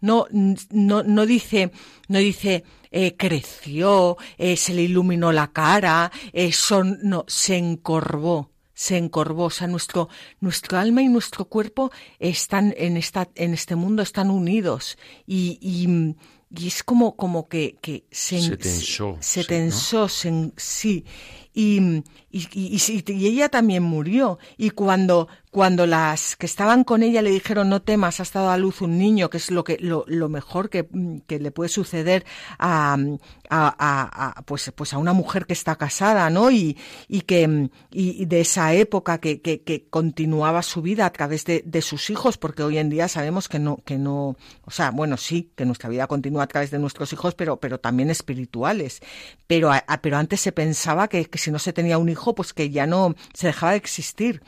[0.00, 0.26] No,
[0.70, 1.72] no, no dice,
[2.08, 8.50] no dice, eh, creció, eh, se le iluminó la cara, eh, son, no, se encorvó,
[8.74, 9.44] se encorvó.
[9.44, 10.08] O sea, nuestro,
[10.40, 14.96] nuestro alma y nuestro cuerpo están en esta, en este mundo, están unidos.
[15.26, 16.16] Y, y,
[16.50, 19.18] y es como, como que, que se, se tensó.
[19.20, 21.04] Se tensó, sí.
[21.60, 24.38] Y, y, y, ella también murió.
[24.56, 28.56] Y cuando, cuando las que estaban con ella le dijeron no temas, ha estado a
[28.56, 30.86] luz un niño, que es lo que lo, lo mejor que,
[31.26, 32.24] que, le puede suceder
[32.60, 32.96] a,
[33.50, 36.52] a, a, pues, pues a una mujer que está casada, ¿no?
[36.52, 36.76] Y,
[37.08, 41.64] y que y de esa época que, que, que, continuaba su vida a través de,
[41.66, 45.16] de, sus hijos, porque hoy en día sabemos que no, que no, o sea, bueno,
[45.16, 49.00] sí, que nuestra vida continúa a través de nuestros hijos, pero, pero también espirituales.
[49.46, 52.86] Pero, pero antes se pensaba que si no se tenía un hijo, pues que ya
[52.86, 54.42] no se dejaba de existir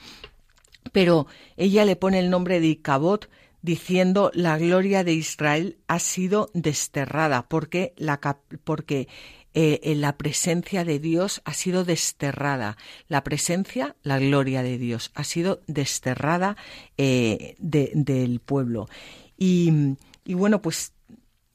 [0.93, 3.21] pero ella le pone el nombre de Icabod
[3.63, 8.21] diciendo la gloria de Israel ha sido desterrada porque la,
[8.65, 9.09] porque
[9.53, 12.77] eh, la presencia de Dios ha sido desterrada.
[13.09, 16.57] La presencia, la gloria de Dios ha sido desterrada
[16.97, 18.89] eh, del pueblo.
[19.37, 20.93] Y, bueno, pues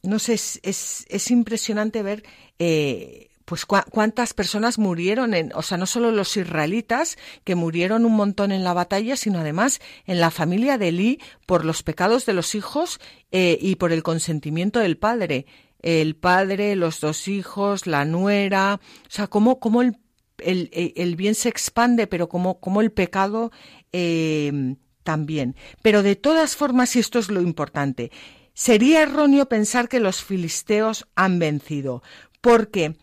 [0.04, 2.24] no sé, es, es, es impresionante ver
[2.60, 8.16] eh, pues cuántas personas murieron, en, o sea, no solo los israelitas, que murieron un
[8.16, 12.34] montón en la batalla, sino además en la familia de Elí por los pecados de
[12.34, 13.00] los hijos
[13.32, 15.46] eh, y por el consentimiento del padre.
[15.80, 19.98] El padre, los dos hijos, la nuera, o sea, cómo, cómo el,
[20.40, 23.52] el, el, bien se expande, pero cómo, cómo el pecado
[23.94, 25.56] eh, también.
[25.84, 28.12] Pero de todas formas, y esto es lo importante,
[28.56, 32.02] sería erróneo pensar que los filisteos han vencido,
[32.42, 32.96] porque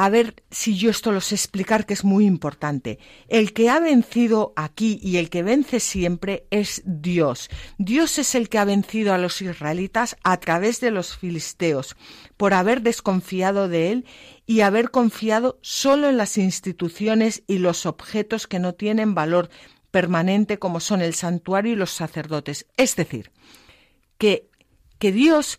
[0.00, 3.00] a ver si yo esto lo sé explicar, que es muy importante.
[3.26, 7.50] El que ha vencido aquí y el que vence siempre es Dios.
[7.78, 11.96] Dios es el que ha vencido a los israelitas a través de los filisteos,
[12.36, 14.06] por haber desconfiado de él
[14.46, 19.50] y haber confiado solo en las instituciones y los objetos que no tienen valor
[19.90, 22.66] permanente como son el santuario y los sacerdotes.
[22.76, 23.32] Es decir,
[24.16, 24.48] que,
[25.00, 25.58] que Dios,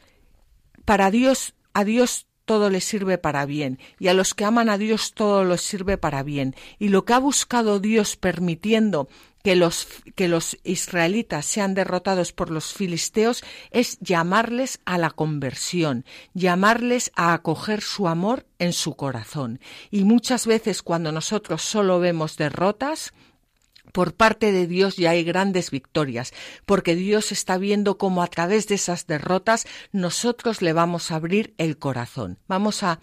[0.86, 4.80] para Dios, a Dios todo les sirve para bien, y a los que aman a
[4.80, 6.56] Dios todo les sirve para bien.
[6.80, 9.08] Y lo que ha buscado Dios permitiendo
[9.44, 16.06] que los, que los israelitas sean derrotados por los filisteos es llamarles a la conversión,
[16.34, 19.60] llamarles a acoger su amor en su corazón.
[19.92, 23.14] Y muchas veces cuando nosotros solo vemos derrotas,
[23.92, 26.34] por parte de Dios ya hay grandes victorias,
[26.66, 31.54] porque Dios está viendo cómo a través de esas derrotas nosotros le vamos a abrir
[31.58, 32.40] el corazón.
[32.48, 33.00] Vamos a,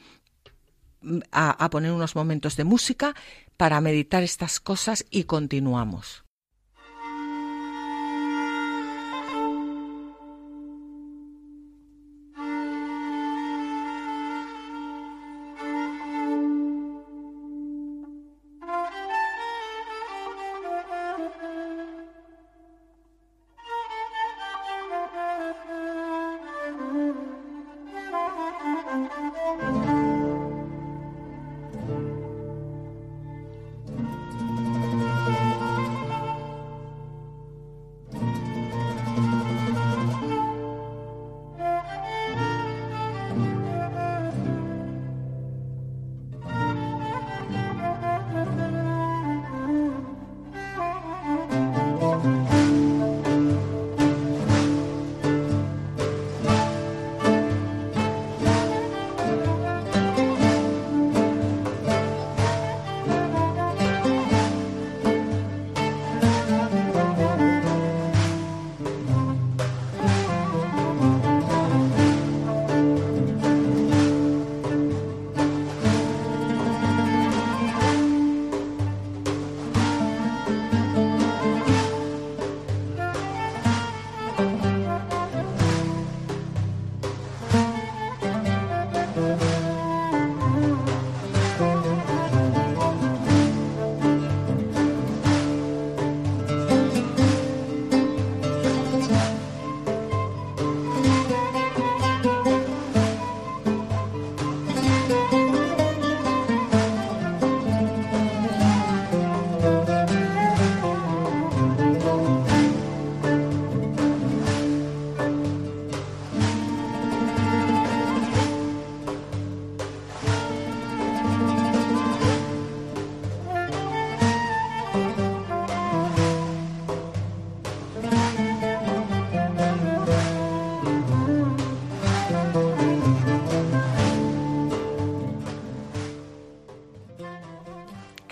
[1.30, 3.14] a, poner unos momentos de música
[3.56, 6.25] para meditar estas cosas y continuamos.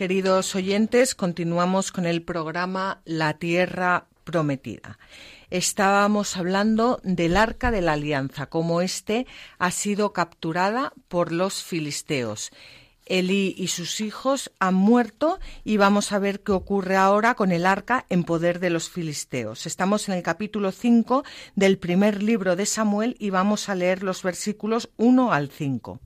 [0.05, 4.98] Queridos oyentes, continuamos con el programa La Tierra Prometida.
[5.48, 9.26] Estábamos hablando del arca de la alianza, como éste
[9.59, 12.50] ha sido capturada por los filisteos.
[13.07, 17.64] Elí y sus hijos han muerto y vamos a ver qué ocurre ahora con el
[17.64, 19.64] arca en poder de los filisteos.
[19.64, 21.24] Estamos en el capítulo 5
[21.57, 25.98] del primer libro de Samuel y vamos a leer los versículos 1 al 5.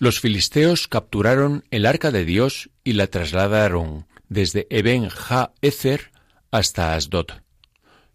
[0.00, 6.12] Los filisteos capturaron el arca de Dios y la trasladaron desde Eben Ha-Ezer
[6.52, 7.26] hasta Asdod.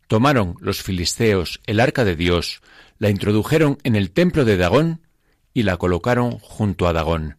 [0.08, 2.62] Tomaron los filisteos el arca de Dios,
[3.00, 5.02] la introdujeron en el templo de Dagón
[5.54, 7.38] y la colocaron junto a Dagón.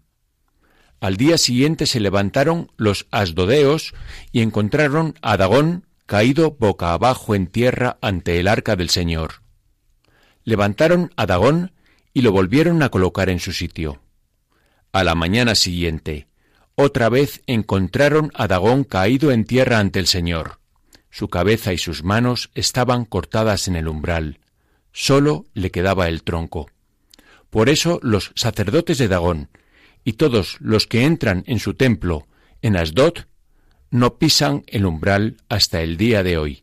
[1.01, 3.95] Al día siguiente se levantaron los asdodeos
[4.31, 9.43] y encontraron a Dagón caído boca abajo en tierra ante el arca del Señor.
[10.45, 11.73] Levantaron a Dagón
[12.13, 14.04] y lo volvieron a colocar en su sitio.
[14.95, 16.29] A la mañana siguiente,
[16.77, 20.61] otra vez encontraron a Dagón caído en tierra ante el Señor.
[21.11, 24.39] Su cabeza y sus manos estaban cortadas en el umbral.
[24.93, 26.71] Sólo le quedaba el tronco.
[27.51, 29.49] Por eso los sacerdotes de Dagón
[30.05, 32.29] y todos los que entran en su templo
[32.63, 33.15] en Asdod
[33.91, 36.63] no pisan el umbral hasta el día de hoy.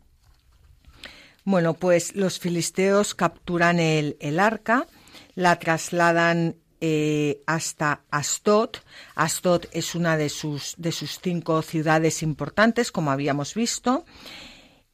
[1.43, 4.87] Bueno, pues los filisteos capturan el, el arca,
[5.35, 8.71] la trasladan eh, hasta Asdod.
[9.15, 14.03] Asdod es una de sus, de sus cinco ciudades importantes, como habíamos visto,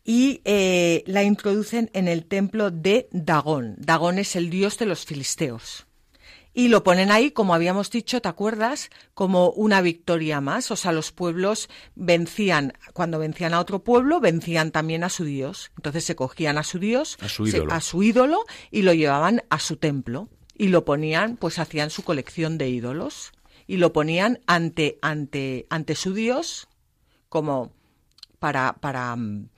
[0.04, 3.76] y eh, la introducen en el templo de Dagón.
[3.78, 5.86] Dagón es el dios de los filisteos.
[6.54, 8.90] Y lo ponen ahí, como habíamos dicho, ¿te acuerdas?
[9.14, 10.72] Como una victoria más.
[10.72, 15.72] O sea, los pueblos vencían, cuando vencían a otro pueblo, vencían también a su dios.
[15.78, 19.44] Entonces se cogían a su dios, a su ídolo, a su ídolo y lo llevaban
[19.52, 23.32] a su templo y lo ponían, pues hacían su colección de ídolos
[23.68, 26.68] y lo ponían ante, ante, ante su dios
[27.30, 27.74] como
[28.40, 29.50] para, para mm,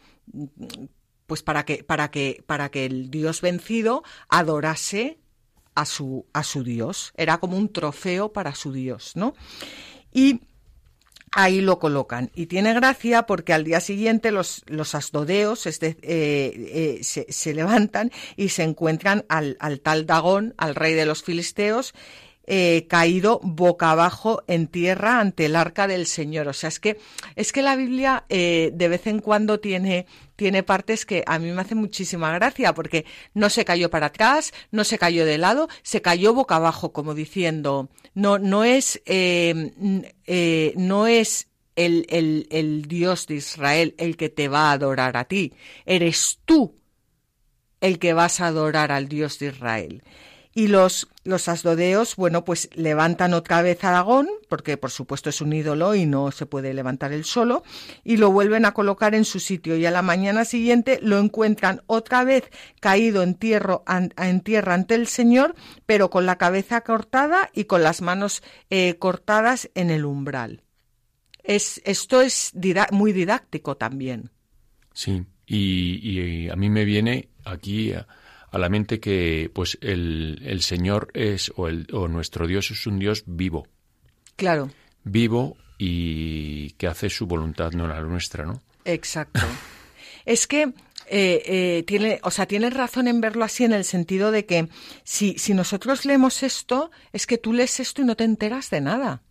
[1.26, 5.20] pues para que, para que, para que el dios vencido adorase
[5.76, 7.14] a su, a su dios.
[7.16, 9.36] Era como un trofeo para su dios, ¿no?
[10.12, 10.42] Y
[11.32, 12.32] ahí lo colocan.
[12.36, 18.50] Y tiene gracia porque al día siguiente los, los asdodeos eh, eh, se, levantan y
[18.50, 21.94] se encuentran al, al, tal Dagón, al rey de los filisteos,
[22.50, 26.50] eh, caído boca abajo en tierra ante el arca del Señor.
[26.50, 27.00] O sea, es que,
[27.36, 30.06] es que la Biblia de vez en cuando tiene,
[30.40, 34.54] tiene partes que a mí me hacen muchísima gracia porque no se cayó para atrás,
[34.72, 39.74] no se cayó de lado, se cayó boca abajo, como diciendo, no, no es, eh,
[40.26, 45.26] eh, no es el, el Dios de Israel el que te va a adorar a
[45.26, 45.54] ti,
[45.86, 46.74] eres tú
[47.82, 50.04] el que vas a adorar al Dios de Israel.
[50.54, 55.42] Y los, los asdodeos, bueno, pues levantan otra vez a Dagón, porque por supuesto es
[55.42, 57.64] un ídolo y no se puede levantar él solo,
[58.04, 59.78] y lo vuelven a colocar en su sitio.
[59.78, 63.82] Y a la mañana siguiente lo encuentran otra vez caído en, tierra,
[64.18, 68.96] en tierra ante el Señor, pero con la cabeza cortada y con las manos eh,
[68.98, 70.64] cortadas en el umbral.
[71.44, 72.54] Es, esto es
[72.92, 74.32] muy didáctico también.
[74.94, 77.94] Sí, y, a mí me viene aquí
[78.58, 83.00] la mente que pues el, el Señor es o, el, o nuestro Dios es un
[83.00, 83.68] Dios vivo.
[84.36, 84.72] Claro.
[85.04, 88.62] Vivo y que hace su voluntad, no la nuestra, ¿no?
[88.86, 89.42] Exacto.
[90.26, 90.74] es que
[91.12, 94.70] eh, eh, tiene, o sea, tienes razón en verlo así en el sentido de que
[95.04, 98.82] si, si nosotros leemos esto, es que tú lees esto y no te enteras de
[98.82, 99.24] nada.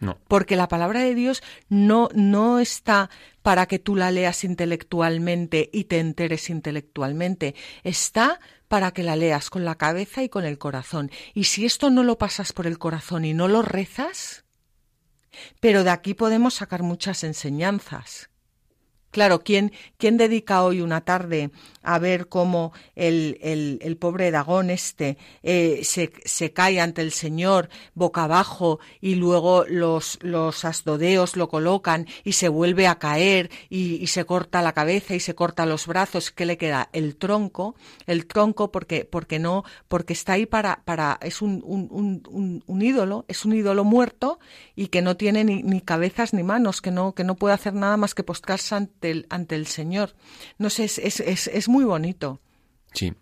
[0.00, 0.18] No.
[0.28, 3.10] Porque la palabra de Dios no, no está
[3.42, 7.54] para que tú la leas intelectualmente y te enteres intelectualmente.
[7.82, 8.38] Está
[8.68, 11.10] para que la leas con la cabeza y con el corazón.
[11.34, 14.44] Y si esto no lo pasas por el corazón y no lo rezas,
[15.60, 18.30] pero de aquí podemos sacar muchas enseñanzas.
[19.10, 21.50] Claro, ¿quién, ¿quién dedica hoy una tarde
[21.88, 27.70] a ver cómo el, el, pobre Dagón este eh, se, se, cae ante el Señor
[27.94, 33.94] boca abajo y luego los, los asdodeos lo colocan y se vuelve a caer y,
[34.02, 36.30] y, se corta la cabeza y se corta los brazos?
[36.30, 36.90] ¿Qué le queda?
[36.92, 37.74] El tronco,
[38.06, 42.82] el tronco porque, porque no, porque está ahí para, para es un, un, un, un
[42.82, 44.40] ídolo, es un ídolo muerto
[44.76, 47.72] y que no tiene ni, ni cabezas ni manos, que no, que no puede hacer
[47.72, 50.14] nada más que postrarse ante el, ante el Señor.
[50.58, 52.40] No sé, es, es, es, es muy bonito.
[52.92, 53.14] Sí.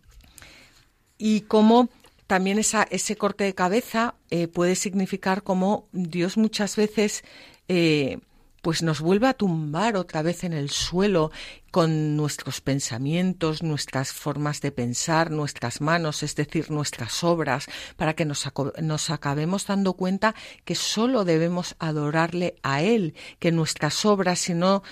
[1.18, 1.88] Y cómo
[2.26, 7.24] también esa, ese corte de cabeza eh, puede significar como Dios muchas veces
[7.68, 8.18] eh,
[8.66, 11.30] pues nos vuelve a tumbar otra vez en el suelo
[11.70, 18.24] con nuestros pensamientos, nuestras formas de pensar, nuestras manos, es decir, nuestras obras, para que
[18.24, 18.50] nos,
[18.82, 24.82] nos acabemos dando cuenta que solo debemos adorarle a Él, que nuestras obras, si no,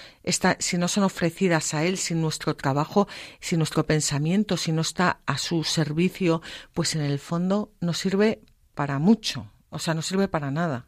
[0.60, 3.08] si no son ofrecidas a Él, si nuestro trabajo,
[3.40, 6.42] si nuestro pensamiento, si no está a su servicio,
[6.74, 8.40] pues en el fondo no sirve
[8.76, 10.86] para mucho, o sea, no sirve para nada.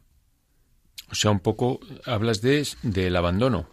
[1.11, 3.67] O sea, un poco hablas de del abandono,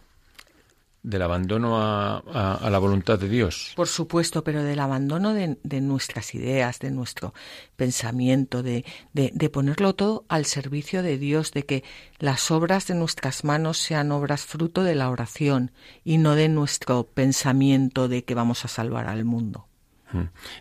[1.04, 3.72] del abandono a, la voluntad de Dios.
[3.76, 7.34] Por supuesto, pero del abandono de, nuestras ideas, de nuestro
[7.76, 11.84] pensamiento, de, de, ponerlo todo al servicio de Dios, de que
[12.18, 15.72] las obras de nuestras manos sean obras fruto de la oración
[16.04, 19.66] y no de nuestro pensamiento de que vamos a salvar al mundo.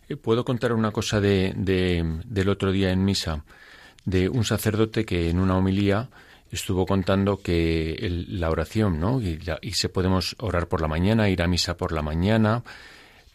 [0.09, 3.45] Eh, ¿Puedo contar una cosa de, del otro día en misa?
[4.03, 6.09] De un sacerdote que en una homilía
[6.53, 7.97] estuvo contando que
[8.27, 9.19] la oración, ¿no?
[9.21, 12.63] Y, se podemos orar por la mañana, ir a misa por la mañana,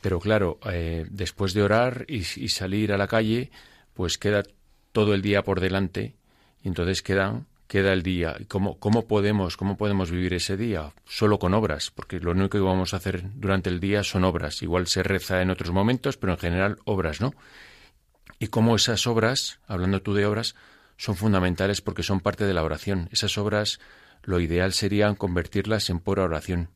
[0.00, 3.50] pero claro, eh, después de orar y, salir a la calle,
[3.94, 4.44] pues queda
[4.92, 6.14] todo el día por delante
[6.62, 8.36] y entonces queda, queda el día.
[8.46, 10.92] ¿Cómo, ¿Cómo podemos cómo podemos vivir ese día?
[11.04, 14.62] Solo con obras, porque lo único que vamos a hacer durante el día son obras.
[14.62, 17.34] Igual se reza en otros momentos, pero en general obras, ¿no?
[18.38, 20.54] Y cómo esas obras, hablando tú de obras,
[20.98, 23.08] son fundamentales porque son parte de la oración.
[23.10, 23.80] Esas obras,
[24.22, 26.68] lo ideal sería convertirlas en pura oración.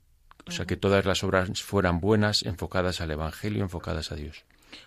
[0.46, 4.44] O sea, que todas las obras fueran buenas, enfocadas al Evangelio, enfocadas a Dios.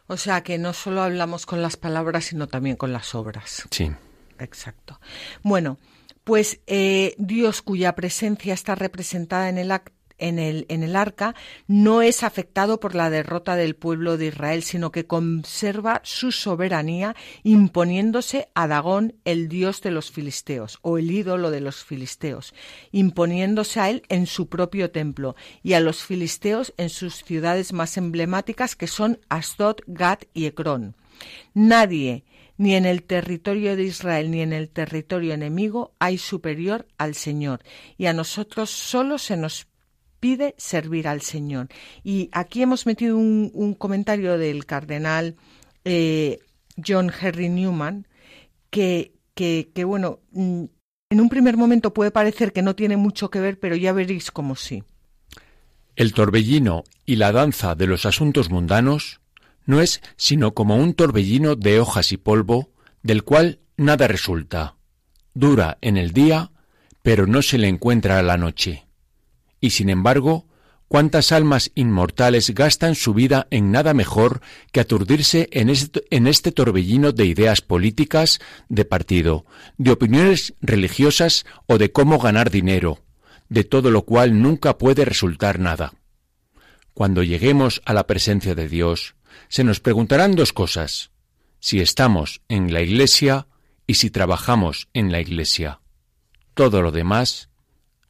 [0.08, 3.68] O sea, que no solo hablamos con las palabras, sino también con las obras.
[3.70, 3.92] Sí.
[4.40, 5.00] Exacto.
[5.44, 5.78] Bueno,
[6.24, 11.36] pues eh, Dios cuya presencia está representada en el acto en el, en el arca
[11.68, 17.16] no es afectado por la derrota del pueblo de Israel, sino que conserva su soberanía
[17.44, 22.54] imponiéndose a Dagón, el dios de los filisteos, o el ídolo de los filisteos,
[22.92, 27.98] imponiéndose a él en su propio templo y a los filisteos en sus ciudades más
[27.98, 30.96] emblemáticas que son Asdod, Gat y Ecrón.
[31.54, 32.24] Nadie,
[32.58, 37.62] ni en el territorio de Israel ni en el territorio enemigo hay superior al Señor,
[37.98, 39.68] y a nosotros solo se nos
[40.58, 41.68] servir al Señor.
[42.04, 45.36] Y aquí hemos metido un, comentario del cardenal
[45.84, 46.40] eh,
[46.86, 48.08] John Henry Newman
[48.70, 50.64] que, que, bueno, mm,
[51.10, 54.32] en un primer momento puede parecer que no tiene mucho que ver, pero ya veréis
[54.32, 54.84] como sí.
[55.96, 59.22] El torbellino y la danza de los asuntos mundanos
[59.66, 62.70] no es sino como un torbellino de hojas y polvo,
[63.02, 64.76] del cual nada resulta.
[65.34, 66.52] Dura en el día,
[67.02, 68.85] pero no se le encuentra a la noche.
[69.60, 70.48] Y sin embargo,
[70.88, 74.42] ¿cuántas almas inmortales gastan su vida en nada mejor
[74.72, 78.40] que aturdirse en este, torbellino de ideas políticas,
[78.70, 79.46] de partido,
[79.78, 83.04] de opiniones religiosas o de cómo ganar dinero,
[83.50, 85.94] de todo lo cual nunca puede resultar nada?
[86.94, 89.16] Cuando lleguemos a la presencia de Dios,
[89.50, 91.12] se nos preguntarán dos cosas,
[91.60, 93.48] si estamos en la Iglesia
[93.88, 95.82] y si trabajamos en la Iglesia.
[96.54, 97.50] Todo lo demás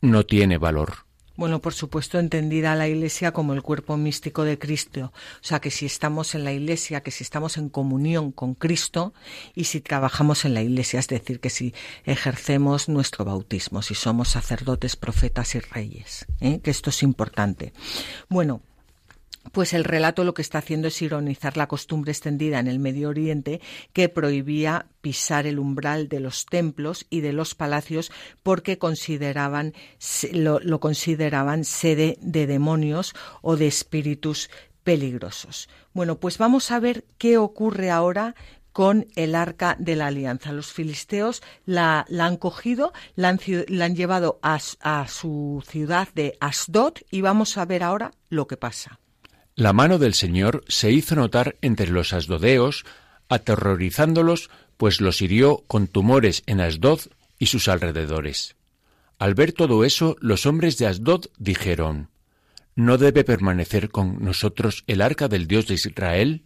[0.01, 1.04] no tiene valor.
[1.37, 5.11] Bueno, por supuesto, entendida la Iglesia como el cuerpo místico de Cristo.
[5.15, 9.13] O sea, que si estamos en la Iglesia, que si estamos en comunión con Cristo
[9.53, 11.73] y si trabajamos en la Iglesia, es decir, que si
[12.05, 16.61] ejercemos nuestro bautismo, si somos sacerdotes, profetas y reyes, ¿eh?
[16.61, 17.73] que esto es importante.
[18.29, 18.61] Bueno,
[19.51, 23.09] pues el relato lo que está haciendo es ironizar la costumbre extendida en el Medio
[23.09, 23.61] Oriente
[23.93, 28.11] que prohibía pisar el umbral de los templos y de los palacios
[28.43, 29.73] porque consideraban
[30.31, 34.49] lo, consideraban sede de demonios o de espíritus
[34.83, 35.69] peligrosos.
[35.93, 38.35] Bueno, pues vamos a ver qué ocurre ahora
[38.71, 40.51] con el arca de la alianza.
[40.51, 43.39] Los filisteos la, han cogido, la han,
[43.69, 48.47] la han llevado a, a, su ciudad de Asdod y vamos a ver ahora lo
[48.47, 48.99] que pasa.
[49.57, 52.83] La mano del Señor se hizo notar entre los asdodeos,
[53.29, 56.99] aterrorizándolos, pues los hirió con tumores en Asdod
[57.39, 58.57] y sus alrededores.
[59.17, 62.09] Al ver todo eso, los hombres de Asdod dijeron,
[62.75, 66.43] ¿No debe permanecer con nosotros el arca del Dios de Israel?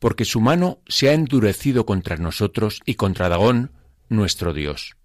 [0.00, 3.70] Porque su mano se ha endurecido contra nosotros y contra Dagón,
[4.08, 4.96] nuestro Dios.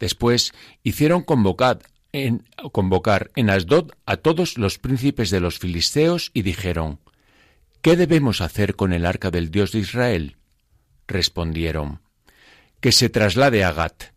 [0.00, 1.78] Después hicieron convocar
[2.12, 7.00] en convocar en Asdod a todos los príncipes de los filisteos y dijeron,
[7.82, 10.36] ¿Qué debemos hacer con el arca del Dios de Israel?
[11.06, 12.00] Respondieron,
[12.80, 14.12] que se traslade a Gat.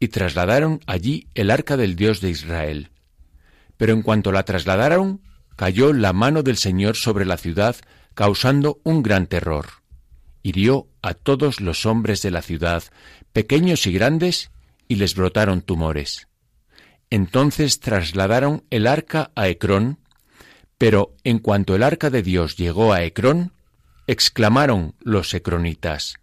[0.00, 2.90] Y trasladaron allí el arca del Dios de Israel.
[3.76, 5.22] Pero en cuanto la trasladaron,
[5.56, 7.76] cayó la mano del Señor sobre la ciudad,
[8.14, 9.66] causando un gran terror.
[10.42, 12.84] Hirió a todos los hombres de la ciudad,
[13.32, 14.52] pequeños y grandes,
[14.86, 16.28] y les brotaron tumores
[17.10, 19.98] Entonces trasladaron el arca a Ecrón,
[20.76, 23.52] pero en cuanto el arca de Dios llegó a Ecrón,
[24.06, 26.16] exclamaron los ecronitas,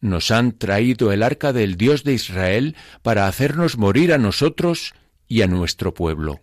[0.00, 4.94] Nos han traído el arca del Dios de Israel para hacernos morir a nosotros
[5.28, 6.40] y a nuestro pueblo.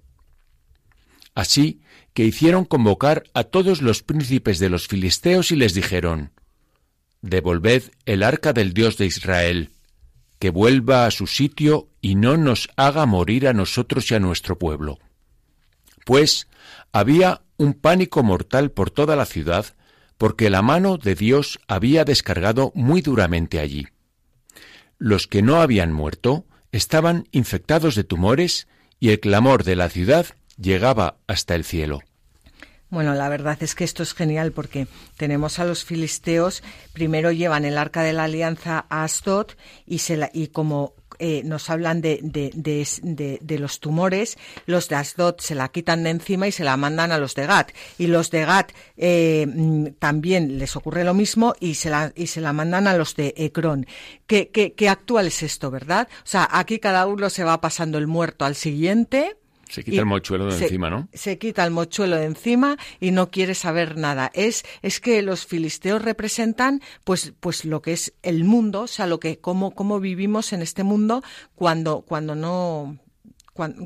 [1.35, 1.81] Así
[2.13, 6.31] que hicieron convocar a todos los príncipes de los filisteos y les dijeron,
[7.21, 9.71] Devolved el arca del Dios de Israel,
[10.39, 14.57] que vuelva a su sitio y no nos haga morir a nosotros y a nuestro
[14.57, 14.97] pueblo.
[16.05, 16.47] Pues
[16.91, 19.65] había un pánico mortal por toda la ciudad,
[20.17, 23.87] porque la mano de Dios había descargado muy duramente allí.
[24.97, 28.67] Los que no habían muerto estaban infectados de tumores
[28.99, 30.25] y el clamor de la ciudad
[30.57, 32.01] llegaba hasta el cielo.
[32.89, 37.65] Bueno, la verdad es que esto es genial porque tenemos a los filisteos, primero llevan
[37.65, 39.51] el arca de la alianza a Asdod
[39.85, 45.53] y, se y como eh, nos hablan de, de, los tumores, los de Asdod se
[45.53, 47.71] la quitan de encima y se la mandan a los de Gat.
[47.99, 52.25] Y los de Gat eh, mm, también les ocurre lo mismo y se la, y
[52.25, 53.85] se la mandan a los de Ecrón.
[54.25, 56.07] ¿Qué, qué, qué actual es esto, verdad?
[56.23, 59.38] O sea, aquí cada uno se va pasando el muerto al siguiente
[59.69, 61.07] se quita el mochuelo de encima, ¿no?
[61.13, 64.31] Se quita el mochuelo de encima y no quiere saber nada.
[64.33, 69.05] Es, es que los filisteos representan, pues, pues lo que es el mundo, o sea,
[69.05, 71.23] lo que, cómo, cómo vivimos en este mundo
[71.55, 72.97] cuando, cuando no,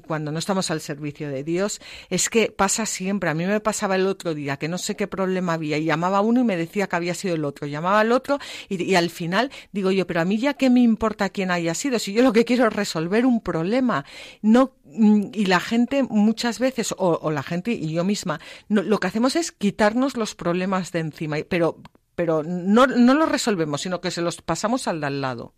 [0.01, 3.29] cuando, no estamos al servicio de Dios, es que pasa siempre.
[3.29, 6.19] A mí me pasaba el otro día que no sé qué problema había y llamaba
[6.19, 7.67] a uno y me decía que había sido el otro.
[7.67, 11.29] Llamaba al otro y, al final digo yo, pero a mí ya qué me importa
[11.29, 14.05] quién haya sido, si yo lo que quiero es resolver un problema.
[14.41, 19.07] No, mm, y la gente muchas veces, o, la gente y yo misma, lo que
[19.07, 21.81] hacemos es quitarnos los problemas de encima, pero,
[22.15, 25.53] pero no, no los resolvemos, sino que se los pasamos al de al lado.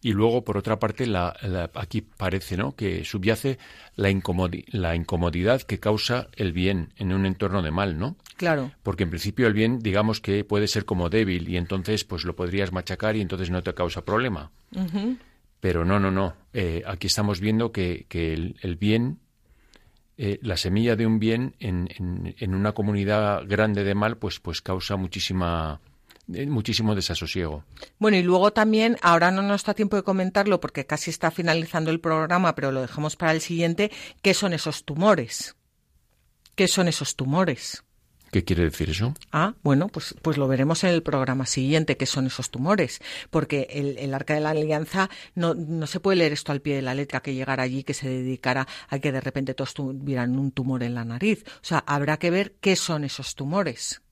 [0.00, 1.36] Y luego, por otra parte, la,
[1.74, 2.74] aquí parece ¿no?
[2.74, 3.58] que subyace
[3.94, 4.10] la,
[4.68, 8.16] la incomodidad que causa el bien en un entorno de mal, ¿no?
[8.36, 8.72] Claro.
[8.82, 12.34] Porque en principio el bien, digamos que puede ser como débil y entonces pues lo
[12.34, 14.50] podrías machacar y entonces no te causa problema.
[15.60, 16.34] Pero no, no, no.
[16.52, 19.18] Eh, aquí estamos viendo que, el, bien,
[20.16, 24.40] eh, la semilla de un bien en, en, en, una comunidad grande de mal, pues,
[24.40, 25.80] pues causa muchísima
[26.26, 27.64] muchísimo desasosiego.
[27.98, 31.90] Bueno, y luego también, ahora no nos da tiempo de comentarlo porque casi está finalizando
[31.90, 33.90] el programa, pero lo dejamos para el siguiente,
[34.22, 35.56] ¿qué son esos tumores?
[36.54, 37.84] ¿Qué son esos tumores?
[38.30, 39.14] ¿Qué quiere decir eso?
[39.30, 43.00] Ah, bueno, pues, pues lo veremos en el programa siguiente, qué son esos tumores,
[43.30, 46.74] porque el, el Arca de la Alianza no, no, se puede leer esto al pie
[46.74, 50.36] de la letra, que llegara allí, que se dedicara a que de repente todos tuvieran
[50.36, 51.44] un tumor en la nariz.
[51.46, 54.02] O sea, habrá que ver qué son esos tumores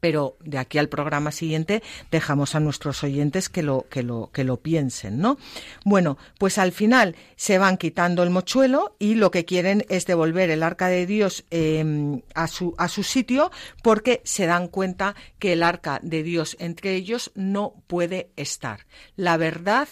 [0.00, 4.44] pero de aquí al programa siguiente dejamos a nuestros oyentes que lo, que lo, que
[4.44, 5.38] lo piensen, ¿no?
[5.84, 10.50] Bueno, pues al final se van quitando el mochuelo y lo que quieren es devolver
[10.50, 13.50] el arca de Dios em, a, su, a su sitio
[13.82, 18.86] porque se dan cuenta que el arca de Dios entre ellos no puede estar.
[19.16, 19.88] La verdad,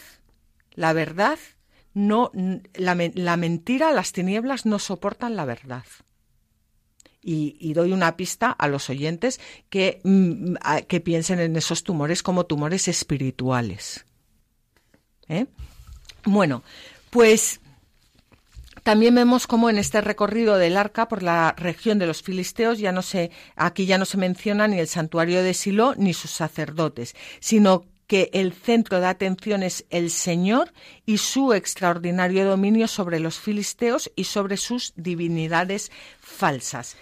[0.74, 1.38] la verdad,
[1.94, 2.30] no,
[2.74, 5.84] la, la mentira, las tinieblas no soportan la verdad
[7.24, 10.54] y, doy una pista a los oyentes que, mm,
[10.86, 14.04] que piensen en esos tumores como tumores espirituales.
[15.28, 15.46] ¿Eh?
[16.24, 16.62] Bueno,
[17.10, 17.60] pues
[18.82, 22.92] también vemos cómo en este recorrido del arca por la región de los filisteos ya
[22.92, 27.16] no se, aquí ya no se menciona ni el santuario de Silo ni sus sacerdotes,
[27.40, 30.72] sino que el centro de atención es el Señor
[31.06, 36.96] y su extraordinario dominio sobre los filisteos y sobre sus divinidades falsas.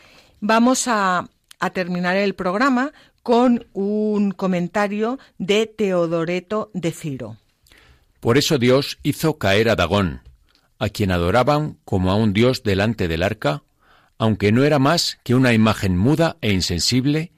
[0.44, 1.28] Vamos a,
[1.72, 7.36] terminar el programa con un comentario de Teodoreto de Ciro.
[8.18, 10.22] Por eso Dios hizo caer a Dagón,
[10.80, 13.62] a quien adoraban como a un dios delante del arca,
[14.18, 17.30] aunque no era más que una imagen muda e insensible,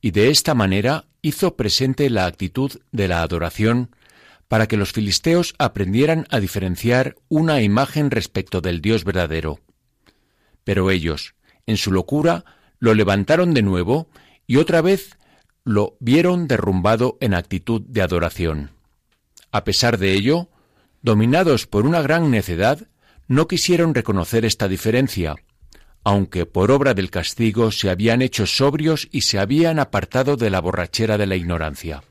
[0.00, 3.90] y de esta manera hizo presente la actitud de la adoración
[4.48, 9.60] para que los filisteos aprendieran a diferenciar una imagen respecto del Dios verdadero.
[10.64, 11.35] Pero ellos,
[11.66, 12.44] en su locura,
[12.78, 14.08] lo levantaron de nuevo
[14.46, 15.16] y otra vez
[15.64, 18.70] lo vieron derrumbado en actitud de adoración.
[19.50, 20.48] A pesar de ello,
[21.02, 22.86] dominados por una gran necedad,
[23.28, 25.34] no quisieron reconocer esta diferencia,
[26.04, 30.60] aunque por obra del castigo se habían hecho sobrios y se habían apartado de la
[30.60, 32.04] borrachera de la ignorancia.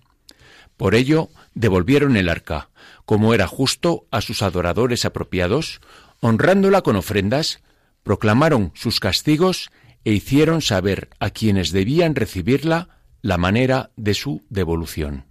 [0.76, 2.70] Por ello, devolvieron el arca,
[3.06, 5.80] como era justo a sus adoradores apropiados,
[6.20, 7.62] honrándola con ofrendas,
[8.06, 9.72] proclamaron sus castigos
[10.06, 15.26] e hicieron saber a quienes debían recibirla la manera de su devolución.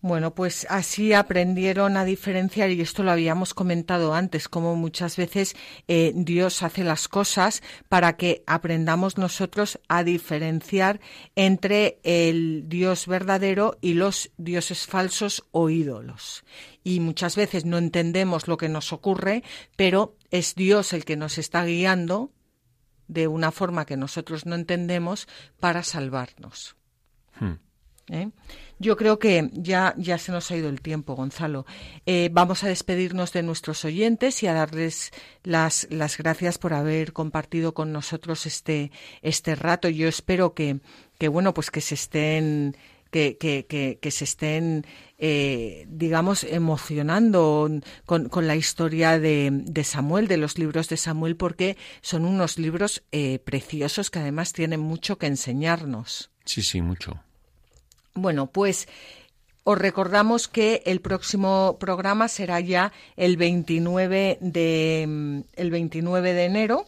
[0.00, 5.56] Bueno, pues así aprendieron a diferenciar, y esto lo habíamos comentado antes, como muchas veces
[5.88, 11.00] eh, Dios hace las cosas para que aprendamos nosotros a diferenciar
[11.34, 16.44] entre el Dios verdadero y los dioses falsos o ídolos.
[16.84, 19.42] Y muchas veces no entendemos lo que nos ocurre,
[19.76, 22.32] pero es Dios el que nos está guiando
[23.06, 25.26] de una forma que nosotros no entendemos
[25.58, 26.76] para salvarnos.
[27.40, 27.54] Hmm.
[28.10, 28.30] ¿Eh?
[28.78, 31.66] Yo creo que ya, ya se nos ha ido el tiempo, Gonzalo.
[32.06, 35.10] Eh, vamos a despedirnos de nuestros oyentes y a darles
[35.42, 39.88] las, las gracias por haber compartido con nosotros este, este rato.
[39.88, 40.80] Yo espero que,
[41.18, 42.76] que bueno, pues que se estén
[43.10, 44.86] que, que, que, se estén,
[45.18, 47.70] eh, digamos, emocionando
[48.04, 52.58] con, con la historia de, de, Samuel, de los libros de Samuel, porque son unos
[52.58, 56.30] libros eh, preciosos que además tienen mucho que enseñarnos.
[56.44, 57.20] Sí, sí, mucho.
[58.14, 58.88] Bueno, pues
[59.64, 66.86] os recordamos que el próximo programa será ya el 29 de, el 29 de enero.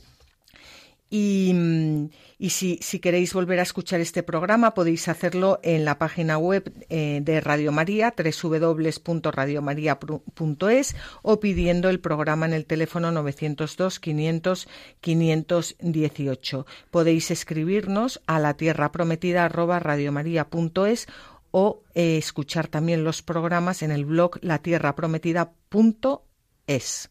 [1.12, 2.08] Y, mm,
[2.48, 7.40] si, queréis volver a escuchar este programa, podéis hacerlo en la página web eh, de
[7.40, 14.68] Radio María, www.radiomaria.es, o pidiendo el programa en el teléfono 902 500
[15.00, 16.66] 518.
[16.92, 21.08] Podéis escribirnos a la tierra prometida radiomaria.es
[21.50, 27.10] o eh, escuchar también los programas en el blog latierraprometida.es.